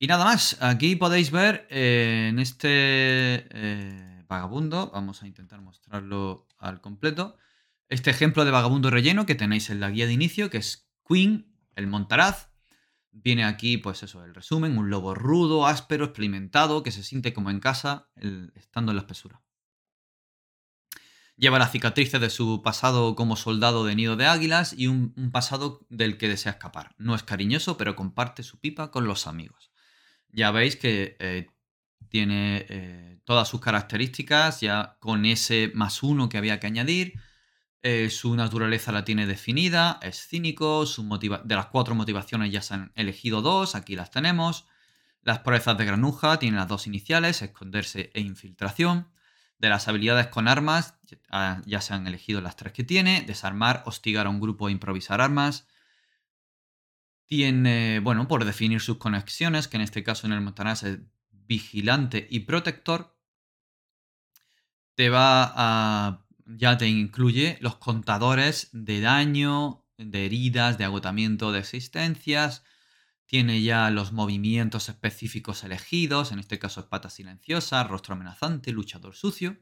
Y 0.00 0.08
nada 0.08 0.24
más, 0.24 0.60
aquí 0.60 0.96
podéis 0.96 1.30
ver 1.30 1.68
eh, 1.70 2.26
en 2.28 2.40
este 2.40 2.68
eh, 2.70 4.24
vagabundo, 4.28 4.90
vamos 4.92 5.22
a 5.22 5.28
intentar 5.28 5.60
mostrarlo 5.60 6.48
al 6.58 6.80
completo, 6.80 7.36
este 7.88 8.10
ejemplo 8.10 8.44
de 8.44 8.50
vagabundo 8.50 8.90
relleno 8.90 9.26
que 9.26 9.36
tenéis 9.36 9.70
en 9.70 9.78
la 9.78 9.90
guía 9.90 10.06
de 10.06 10.12
inicio, 10.12 10.50
que 10.50 10.58
es 10.58 10.90
Queen, 11.08 11.55
el 11.76 11.86
Montaraz, 11.86 12.48
Viene 13.22 13.44
aquí, 13.44 13.78
pues 13.78 14.02
eso, 14.02 14.22
el 14.24 14.34
resumen, 14.34 14.76
un 14.76 14.90
lobo 14.90 15.14
rudo, 15.14 15.66
áspero, 15.66 16.04
experimentado, 16.04 16.82
que 16.82 16.92
se 16.92 17.02
siente 17.02 17.32
como 17.32 17.48
en 17.48 17.60
casa, 17.60 18.10
estando 18.54 18.92
en 18.92 18.96
la 18.96 19.02
espesura. 19.02 19.42
Lleva 21.34 21.58
las 21.58 21.72
cicatrices 21.72 22.20
de 22.20 22.28
su 22.28 22.60
pasado 22.62 23.16
como 23.16 23.36
soldado 23.36 23.86
de 23.86 23.94
nido 23.94 24.16
de 24.16 24.26
águilas 24.26 24.74
y 24.76 24.86
un, 24.86 25.14
pasado 25.32 25.86
del 25.88 26.18
que 26.18 26.28
desea 26.28 26.52
escapar. 26.52 26.94
No 26.98 27.14
es 27.14 27.22
cariñoso, 27.22 27.78
pero 27.78 27.96
comparte 27.96 28.42
su 28.42 28.60
pipa 28.60 28.90
con 28.90 29.06
los 29.06 29.26
amigos. 29.26 29.72
Ya 30.28 30.50
veis 30.50 30.76
que 30.76 31.16
eh, 31.18 31.46
tiene 32.10 32.66
eh, 32.68 33.18
todas 33.24 33.48
sus 33.48 33.62
características, 33.62 34.60
ya 34.60 34.98
con 35.00 35.24
ese 35.24 35.72
más 35.74 36.02
uno 36.02 36.28
que 36.28 36.36
había 36.36 36.60
que 36.60 36.66
añadir. 36.66 37.14
Eh, 37.82 38.10
su 38.10 38.34
naturaleza 38.34 38.90
la 38.90 39.04
tiene 39.04 39.26
definida, 39.26 40.00
es 40.02 40.26
cínico, 40.26 40.84
de 40.84 41.54
las 41.54 41.66
cuatro 41.66 41.94
motivaciones 41.94 42.50
ya 42.50 42.62
se 42.62 42.74
han 42.74 42.92
elegido 42.96 43.42
dos, 43.42 43.74
aquí 43.74 43.94
las 43.94 44.10
tenemos. 44.10 44.66
Las 45.22 45.40
proezas 45.40 45.76
de 45.78 45.84
granuja 45.84 46.38
tienen 46.38 46.58
las 46.58 46.68
dos 46.68 46.86
iniciales, 46.86 47.42
esconderse 47.42 48.10
e 48.14 48.20
infiltración. 48.20 49.08
De 49.58 49.68
las 49.68 49.88
habilidades 49.88 50.26
con 50.26 50.48
armas 50.48 50.98
ya 51.64 51.80
se 51.80 51.94
han 51.94 52.06
elegido 52.06 52.40
las 52.40 52.56
tres 52.56 52.72
que 52.72 52.84
tiene, 52.84 53.22
desarmar, 53.22 53.82
hostigar 53.86 54.26
a 54.26 54.30
un 54.30 54.40
grupo 54.40 54.68
e 54.68 54.72
improvisar 54.72 55.20
armas. 55.20 55.66
Tiene, 57.26 58.00
bueno, 58.00 58.28
por 58.28 58.44
definir 58.44 58.80
sus 58.80 58.98
conexiones, 58.98 59.66
que 59.66 59.76
en 59.76 59.82
este 59.82 60.04
caso 60.04 60.26
en 60.26 60.32
el 60.32 60.40
Montanas 60.40 60.82
es 60.82 60.98
vigilante 61.30 62.26
y 62.30 62.40
protector. 62.40 63.16
Te 64.94 65.08
va 65.08 65.52
a 65.56 66.25
ya 66.46 66.78
te 66.78 66.88
incluye 66.88 67.58
los 67.60 67.76
contadores 67.76 68.68
de 68.72 69.00
daño, 69.00 69.84
de 69.98 70.26
heridas, 70.26 70.78
de 70.78 70.84
agotamiento 70.84 71.52
de 71.52 71.58
existencias. 71.58 72.64
Tiene 73.26 73.62
ya 73.62 73.90
los 73.90 74.12
movimientos 74.12 74.88
específicos 74.88 75.64
elegidos, 75.64 76.30
en 76.30 76.38
este 76.38 76.58
caso 76.58 76.80
es 76.80 76.86
pata 76.86 77.10
silenciosa, 77.10 77.82
rostro 77.84 78.14
amenazante, 78.14 78.70
luchador 78.70 79.14
sucio. 79.14 79.56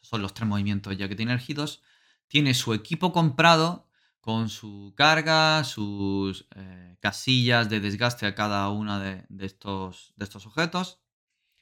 Son 0.00 0.22
los 0.22 0.34
tres 0.34 0.48
movimientos 0.48 0.96
ya 0.96 1.08
que 1.08 1.16
tiene 1.16 1.32
elegidos. 1.32 1.82
Tiene 2.28 2.54
su 2.54 2.74
equipo 2.74 3.12
comprado 3.12 3.88
con 4.20 4.48
su 4.48 4.94
carga, 4.96 5.64
sus 5.64 6.46
eh, 6.54 6.96
casillas 7.00 7.68
de 7.68 7.80
desgaste 7.80 8.24
a 8.24 8.36
cada 8.36 8.68
uno 8.70 9.00
de, 9.00 9.26
estos, 9.40 10.12
de 10.16 10.24
estos 10.24 10.46
objetos. 10.46 11.00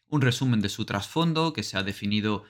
Un 0.09 0.21
resumen 0.21 0.61
de 0.61 0.69
su 0.69 0.85
trasfondo 0.85 1.55
que 1.55 1.63
se 1.63 1.79
ha 1.79 1.83
definido 1.83 2.45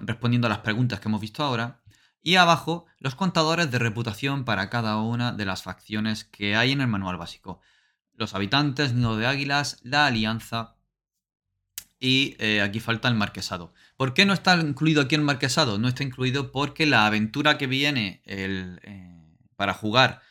respondiendo 0.00 0.46
a 0.46 0.50
las 0.50 0.58
preguntas 0.58 1.00
que 1.00 1.08
hemos 1.08 1.20
visto 1.20 1.42
ahora. 1.42 1.80
Y 2.22 2.36
abajo 2.36 2.86
los 2.98 3.14
contadores 3.14 3.70
de 3.70 3.78
reputación 3.78 4.44
para 4.44 4.70
cada 4.70 4.96
una 4.98 5.32
de 5.32 5.44
las 5.44 5.62
facciones 5.62 6.24
que 6.24 6.56
hay 6.56 6.72
en 6.72 6.80
el 6.80 6.88
manual 6.88 7.16
básico. 7.16 7.60
Los 8.14 8.34
habitantes, 8.34 8.92
Nido 8.92 9.16
de 9.16 9.26
Águilas, 9.26 9.78
la 9.82 10.06
Alianza 10.06 10.76
y 12.00 12.36
eh, 12.38 12.60
aquí 12.60 12.80
falta 12.80 13.08
el 13.08 13.14
marquesado. 13.14 13.72
¿Por 13.96 14.14
qué 14.14 14.24
no 14.24 14.32
está 14.32 14.56
incluido 14.56 15.02
aquí 15.02 15.14
el 15.14 15.22
marquesado? 15.22 15.78
No 15.78 15.88
está 15.88 16.02
incluido 16.02 16.52
porque 16.52 16.86
la 16.86 17.06
aventura 17.06 17.58
que 17.58 17.66
viene 17.66 18.22
el, 18.24 18.80
eh, 18.82 19.36
para 19.56 19.74
jugar 19.74 20.22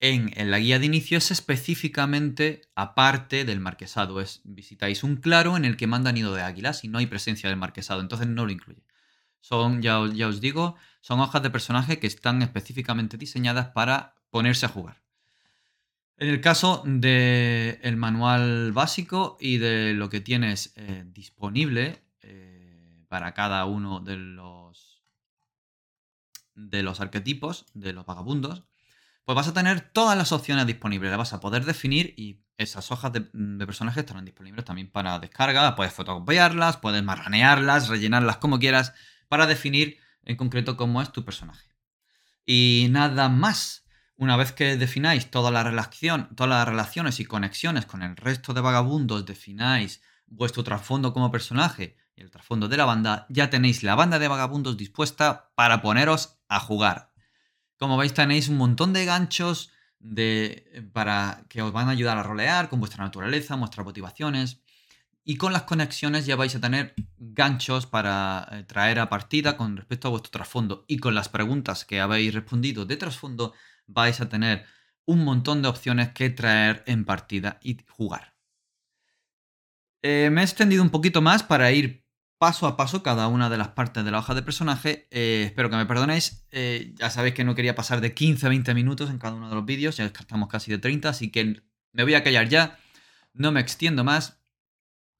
en, 0.00 0.50
la 0.50 0.58
guía 0.58 0.78
de 0.78 0.86
inicio 0.86 1.18
es 1.18 1.30
específicamente 1.30 2.62
aparte 2.74 3.44
del 3.44 3.60
marquesado. 3.60 4.20
Es, 4.20 4.40
visitáis 4.44 5.04
un 5.04 5.16
claro 5.16 5.56
en 5.56 5.64
el 5.64 5.76
que 5.76 5.86
manda 5.86 6.12
nido 6.12 6.34
de 6.34 6.42
águilas 6.42 6.84
y 6.84 6.88
no 6.88 6.98
hay 6.98 7.06
presencia 7.06 7.48
del 7.48 7.58
marquesado, 7.58 8.00
entonces 8.00 8.26
no 8.26 8.46
lo 8.46 8.52
incluye. 8.52 8.82
Son, 9.40 9.82
ya, 9.82 10.00
ya 10.12 10.28
os 10.28 10.40
digo, 10.40 10.76
son 11.00 11.20
hojas 11.20 11.42
de 11.42 11.50
personaje 11.50 11.98
que 11.98 12.06
están 12.06 12.42
específicamente 12.42 13.16
diseñadas 13.16 13.68
para 13.68 14.14
ponerse 14.30 14.66
a 14.66 14.70
jugar. 14.70 15.02
En 16.16 16.28
el 16.28 16.40
caso 16.42 16.82
del 16.84 17.96
manual 17.96 18.72
básico 18.72 19.38
y 19.40 19.56
de 19.56 19.94
lo 19.94 20.10
que 20.10 20.20
tienes 20.20 20.74
eh, 20.76 21.04
disponible 21.06 22.02
eh, 22.22 23.04
para 23.08 23.32
cada 23.32 23.64
uno 23.64 24.00
de 24.00 24.16
los, 24.16 25.02
de 26.54 26.82
los 26.82 27.00
arquetipos, 27.00 27.64
de 27.72 27.94
los 27.94 28.04
vagabundos, 28.04 28.64
pues 29.30 29.46
vas 29.46 29.48
a 29.48 29.54
tener 29.54 29.80
todas 29.92 30.18
las 30.18 30.32
opciones 30.32 30.66
disponibles. 30.66 31.08
Las 31.08 31.18
vas 31.18 31.32
a 31.34 31.38
poder 31.38 31.64
definir 31.64 32.14
y 32.16 32.42
esas 32.58 32.90
hojas 32.90 33.12
de, 33.12 33.20
personajes 33.64 34.00
estarán 34.00 34.24
disponibles 34.24 34.64
también 34.64 34.90
para 34.90 35.20
descarga. 35.20 35.76
Puedes 35.76 35.92
fotocopiarlas, 35.92 36.78
puedes 36.78 37.04
marranearlas, 37.04 37.86
rellenarlas 37.86 38.38
como 38.38 38.58
quieras 38.58 38.92
para 39.28 39.46
definir 39.46 39.98
en 40.24 40.34
concreto 40.34 40.76
cómo 40.76 41.00
es 41.00 41.12
tu 41.12 41.24
personaje. 41.24 41.68
Y 42.44 42.88
nada 42.90 43.28
más. 43.28 43.84
Una 44.16 44.36
vez 44.36 44.50
que 44.50 44.76
defináis 44.76 45.30
toda 45.30 45.52
la 45.52 45.62
relación, 45.62 46.34
todas 46.34 46.50
las 46.50 46.66
relaciones 46.66 47.20
y 47.20 47.24
conexiones 47.24 47.86
con 47.86 48.02
el 48.02 48.16
resto 48.16 48.52
de 48.52 48.60
vagabundos, 48.60 49.26
defináis 49.26 50.02
vuestro 50.26 50.64
trasfondo 50.64 51.12
como 51.12 51.30
personaje 51.30 51.96
y 52.16 52.22
el 52.22 52.32
trasfondo 52.32 52.66
de 52.66 52.76
la 52.76 52.84
banda, 52.84 53.26
ya 53.28 53.48
tenéis 53.48 53.84
la 53.84 53.94
banda 53.94 54.18
de 54.18 54.26
vagabundos 54.26 54.76
dispuesta 54.76 55.52
para 55.54 55.82
poneros 55.82 56.40
a 56.48 56.58
jugar. 56.58 57.09
Como 57.80 57.96
veis 57.96 58.12
tenéis 58.12 58.48
un 58.48 58.58
montón 58.58 58.92
de 58.92 59.06
ganchos 59.06 59.72
de, 59.98 60.90
para 60.92 61.44
que 61.48 61.62
os 61.62 61.72
van 61.72 61.88
a 61.88 61.92
ayudar 61.92 62.18
a 62.18 62.22
rolear 62.22 62.68
con 62.68 62.78
vuestra 62.78 63.02
naturaleza, 63.02 63.56
vuestras 63.56 63.86
motivaciones. 63.86 64.60
Y 65.24 65.36
con 65.36 65.54
las 65.54 65.62
conexiones 65.62 66.26
ya 66.26 66.36
vais 66.36 66.54
a 66.54 66.60
tener 66.60 66.94
ganchos 67.16 67.86
para 67.86 68.46
eh, 68.52 68.64
traer 68.64 68.98
a 69.00 69.08
partida 69.08 69.56
con 69.56 69.78
respecto 69.78 70.08
a 70.08 70.10
vuestro 70.10 70.30
trasfondo. 70.30 70.84
Y 70.88 70.98
con 70.98 71.14
las 71.14 71.30
preguntas 71.30 71.86
que 71.86 72.00
habéis 72.00 72.34
respondido 72.34 72.84
de 72.84 72.98
trasfondo 72.98 73.54
vais 73.86 74.20
a 74.20 74.28
tener 74.28 74.66
un 75.06 75.24
montón 75.24 75.62
de 75.62 75.68
opciones 75.68 76.10
que 76.10 76.28
traer 76.28 76.84
en 76.86 77.06
partida 77.06 77.60
y 77.62 77.78
jugar. 77.88 78.34
Eh, 80.02 80.28
me 80.30 80.42
he 80.42 80.44
extendido 80.44 80.82
un 80.82 80.90
poquito 80.90 81.22
más 81.22 81.42
para 81.42 81.72
ir 81.72 81.99
paso 82.40 82.66
a 82.66 82.74
paso 82.74 83.02
cada 83.02 83.28
una 83.28 83.50
de 83.50 83.58
las 83.58 83.68
partes 83.68 84.02
de 84.02 84.10
la 84.10 84.20
hoja 84.20 84.34
de 84.34 84.40
personaje. 84.40 85.06
Eh, 85.10 85.42
espero 85.44 85.68
que 85.68 85.76
me 85.76 85.84
perdonéis. 85.84 86.46
Eh, 86.50 86.94
ya 86.96 87.10
sabéis 87.10 87.34
que 87.34 87.44
no 87.44 87.54
quería 87.54 87.74
pasar 87.74 88.00
de 88.00 88.14
15 88.14 88.46
a 88.46 88.48
20 88.48 88.72
minutos 88.72 89.10
en 89.10 89.18
cada 89.18 89.34
uno 89.34 89.50
de 89.50 89.54
los 89.54 89.66
vídeos, 89.66 89.98
ya 89.98 90.06
estamos 90.06 90.48
casi 90.48 90.70
de 90.70 90.78
30, 90.78 91.10
así 91.10 91.30
que 91.30 91.62
me 91.92 92.02
voy 92.02 92.14
a 92.14 92.24
callar 92.24 92.48
ya. 92.48 92.78
No 93.34 93.52
me 93.52 93.60
extiendo 93.60 94.04
más. 94.04 94.40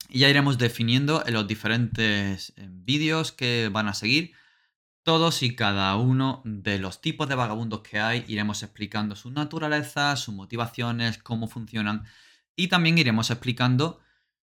Y 0.09 0.19
ya 0.19 0.29
iremos 0.29 0.57
definiendo 0.57 1.23
en 1.23 1.35
los 1.35 1.47
diferentes 1.47 2.53
eh, 2.57 2.67
vídeos 2.71 3.31
que 3.31 3.69
van 3.71 3.87
a 3.87 3.93
seguir. 3.93 4.33
Todos 5.03 5.43
y 5.43 5.55
cada 5.55 5.95
uno 5.97 6.41
de 6.43 6.79
los 6.79 7.01
tipos 7.01 7.29
de 7.29 7.35
vagabundos 7.35 7.81
que 7.81 7.99
hay, 7.99 8.25
iremos 8.29 8.63
explicando 8.63 9.15
su 9.15 9.29
naturaleza, 9.29 10.15
sus 10.15 10.33
motivaciones, 10.33 11.19
cómo 11.19 11.47
funcionan. 11.47 12.03
Y 12.55 12.67
también 12.69 12.97
iremos 12.97 13.29
explicando 13.29 13.99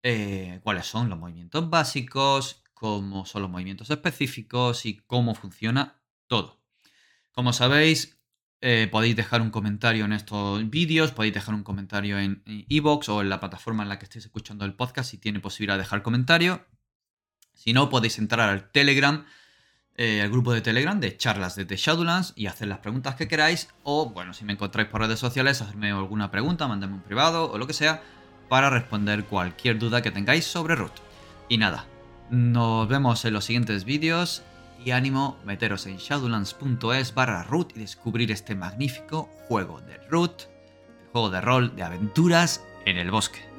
eh, 0.03 0.61
cuáles 0.63 0.87
son 0.87 1.09
los 1.09 1.19
movimientos 1.19 1.71
básicos, 1.71 2.63
cómo 2.75 3.25
son 3.27 3.43
los 3.43 3.51
movimientos 3.51 3.91
específicos 3.91 4.87
y 4.87 4.97
cómo 4.97 5.35
funciona 5.35 6.03
todo. 6.27 6.61
Como 7.31 7.53
sabéis, 7.53 8.19
eh, 8.61 8.89
podéis 8.91 9.17
dejar 9.17 9.43
un 9.43 9.51
comentario 9.51 10.05
en 10.05 10.13
estos 10.13 10.69
vídeos, 10.69 11.13
podéis 11.13 11.35
dejar 11.35 11.55
un 11.55 11.65
comentario 11.65 12.19
en 12.19 12.43
iVoox 12.47 13.09
o 13.09 13.21
en 13.21 13.29
la 13.29 13.41
plataforma 13.41 13.83
en 13.83 13.89
la 13.89 13.99
que 13.99 14.05
estéis 14.05 14.25
escuchando 14.25 14.65
el 14.65 14.75
podcast 14.75 15.11
si 15.11 15.19
tiene 15.19 15.41
posibilidad 15.41 15.75
de 15.75 15.83
dejar 15.83 16.03
comentario. 16.03 16.67
Si 17.55 17.73
no, 17.73 17.89
podéis 17.89 18.19
entrar 18.19 18.49
al 18.49 18.71
Telegram, 18.71 19.25
eh, 19.95 20.23
al 20.23 20.31
grupo 20.31 20.53
de 20.53 20.61
Telegram 20.63 20.99
de 20.99 21.17
charlas 21.17 21.55
de 21.55 21.65
The 21.65 21.77
Shadowlands 21.77 22.33
y 22.35 22.47
hacer 22.47 22.69
las 22.69 22.79
preguntas 22.79 23.15
que 23.15 23.29
queráis. 23.29 23.69
O, 23.83 24.11
bueno, 24.11 24.33
si 24.33 24.45
me 24.45 24.53
encontráis 24.55 24.89
por 24.89 25.01
redes 25.01 25.19
sociales, 25.19 25.61
hacerme 25.61 25.91
alguna 25.91 26.31
pregunta, 26.31 26.67
mandarme 26.67 26.97
un 26.97 27.03
privado 27.03 27.51
o 27.51 27.59
lo 27.59 27.67
que 27.67 27.75
sea 27.75 28.03
para 28.53 28.69
responder 28.69 29.25
cualquier 29.25 29.79
duda 29.79 30.03
que 30.03 30.11
tengáis 30.11 30.45
sobre 30.45 30.75
Root. 30.75 30.93
Y 31.49 31.57
nada, 31.57 31.87
nos 32.29 32.87
vemos 32.87 33.25
en 33.25 33.33
los 33.33 33.47
siguientes 33.47 33.87
vídeos 33.87 34.43
y 34.85 34.91
ánimo 34.91 35.39
meteros 35.47 35.87
en 35.87 35.97
shadowlands.es 35.97 37.15
barra 37.15 37.45
root 37.45 37.75
y 37.75 37.81
descubrir 37.81 38.31
este 38.31 38.55
magnífico 38.55 39.31
juego 39.49 39.81
de 39.81 39.97
root, 40.11 40.43
el 41.01 41.09
juego 41.13 41.31
de 41.31 41.41
rol 41.41 41.75
de 41.77 41.83
aventuras 41.83 42.63
en 42.85 42.99
el 42.99 43.11
bosque. 43.11 43.52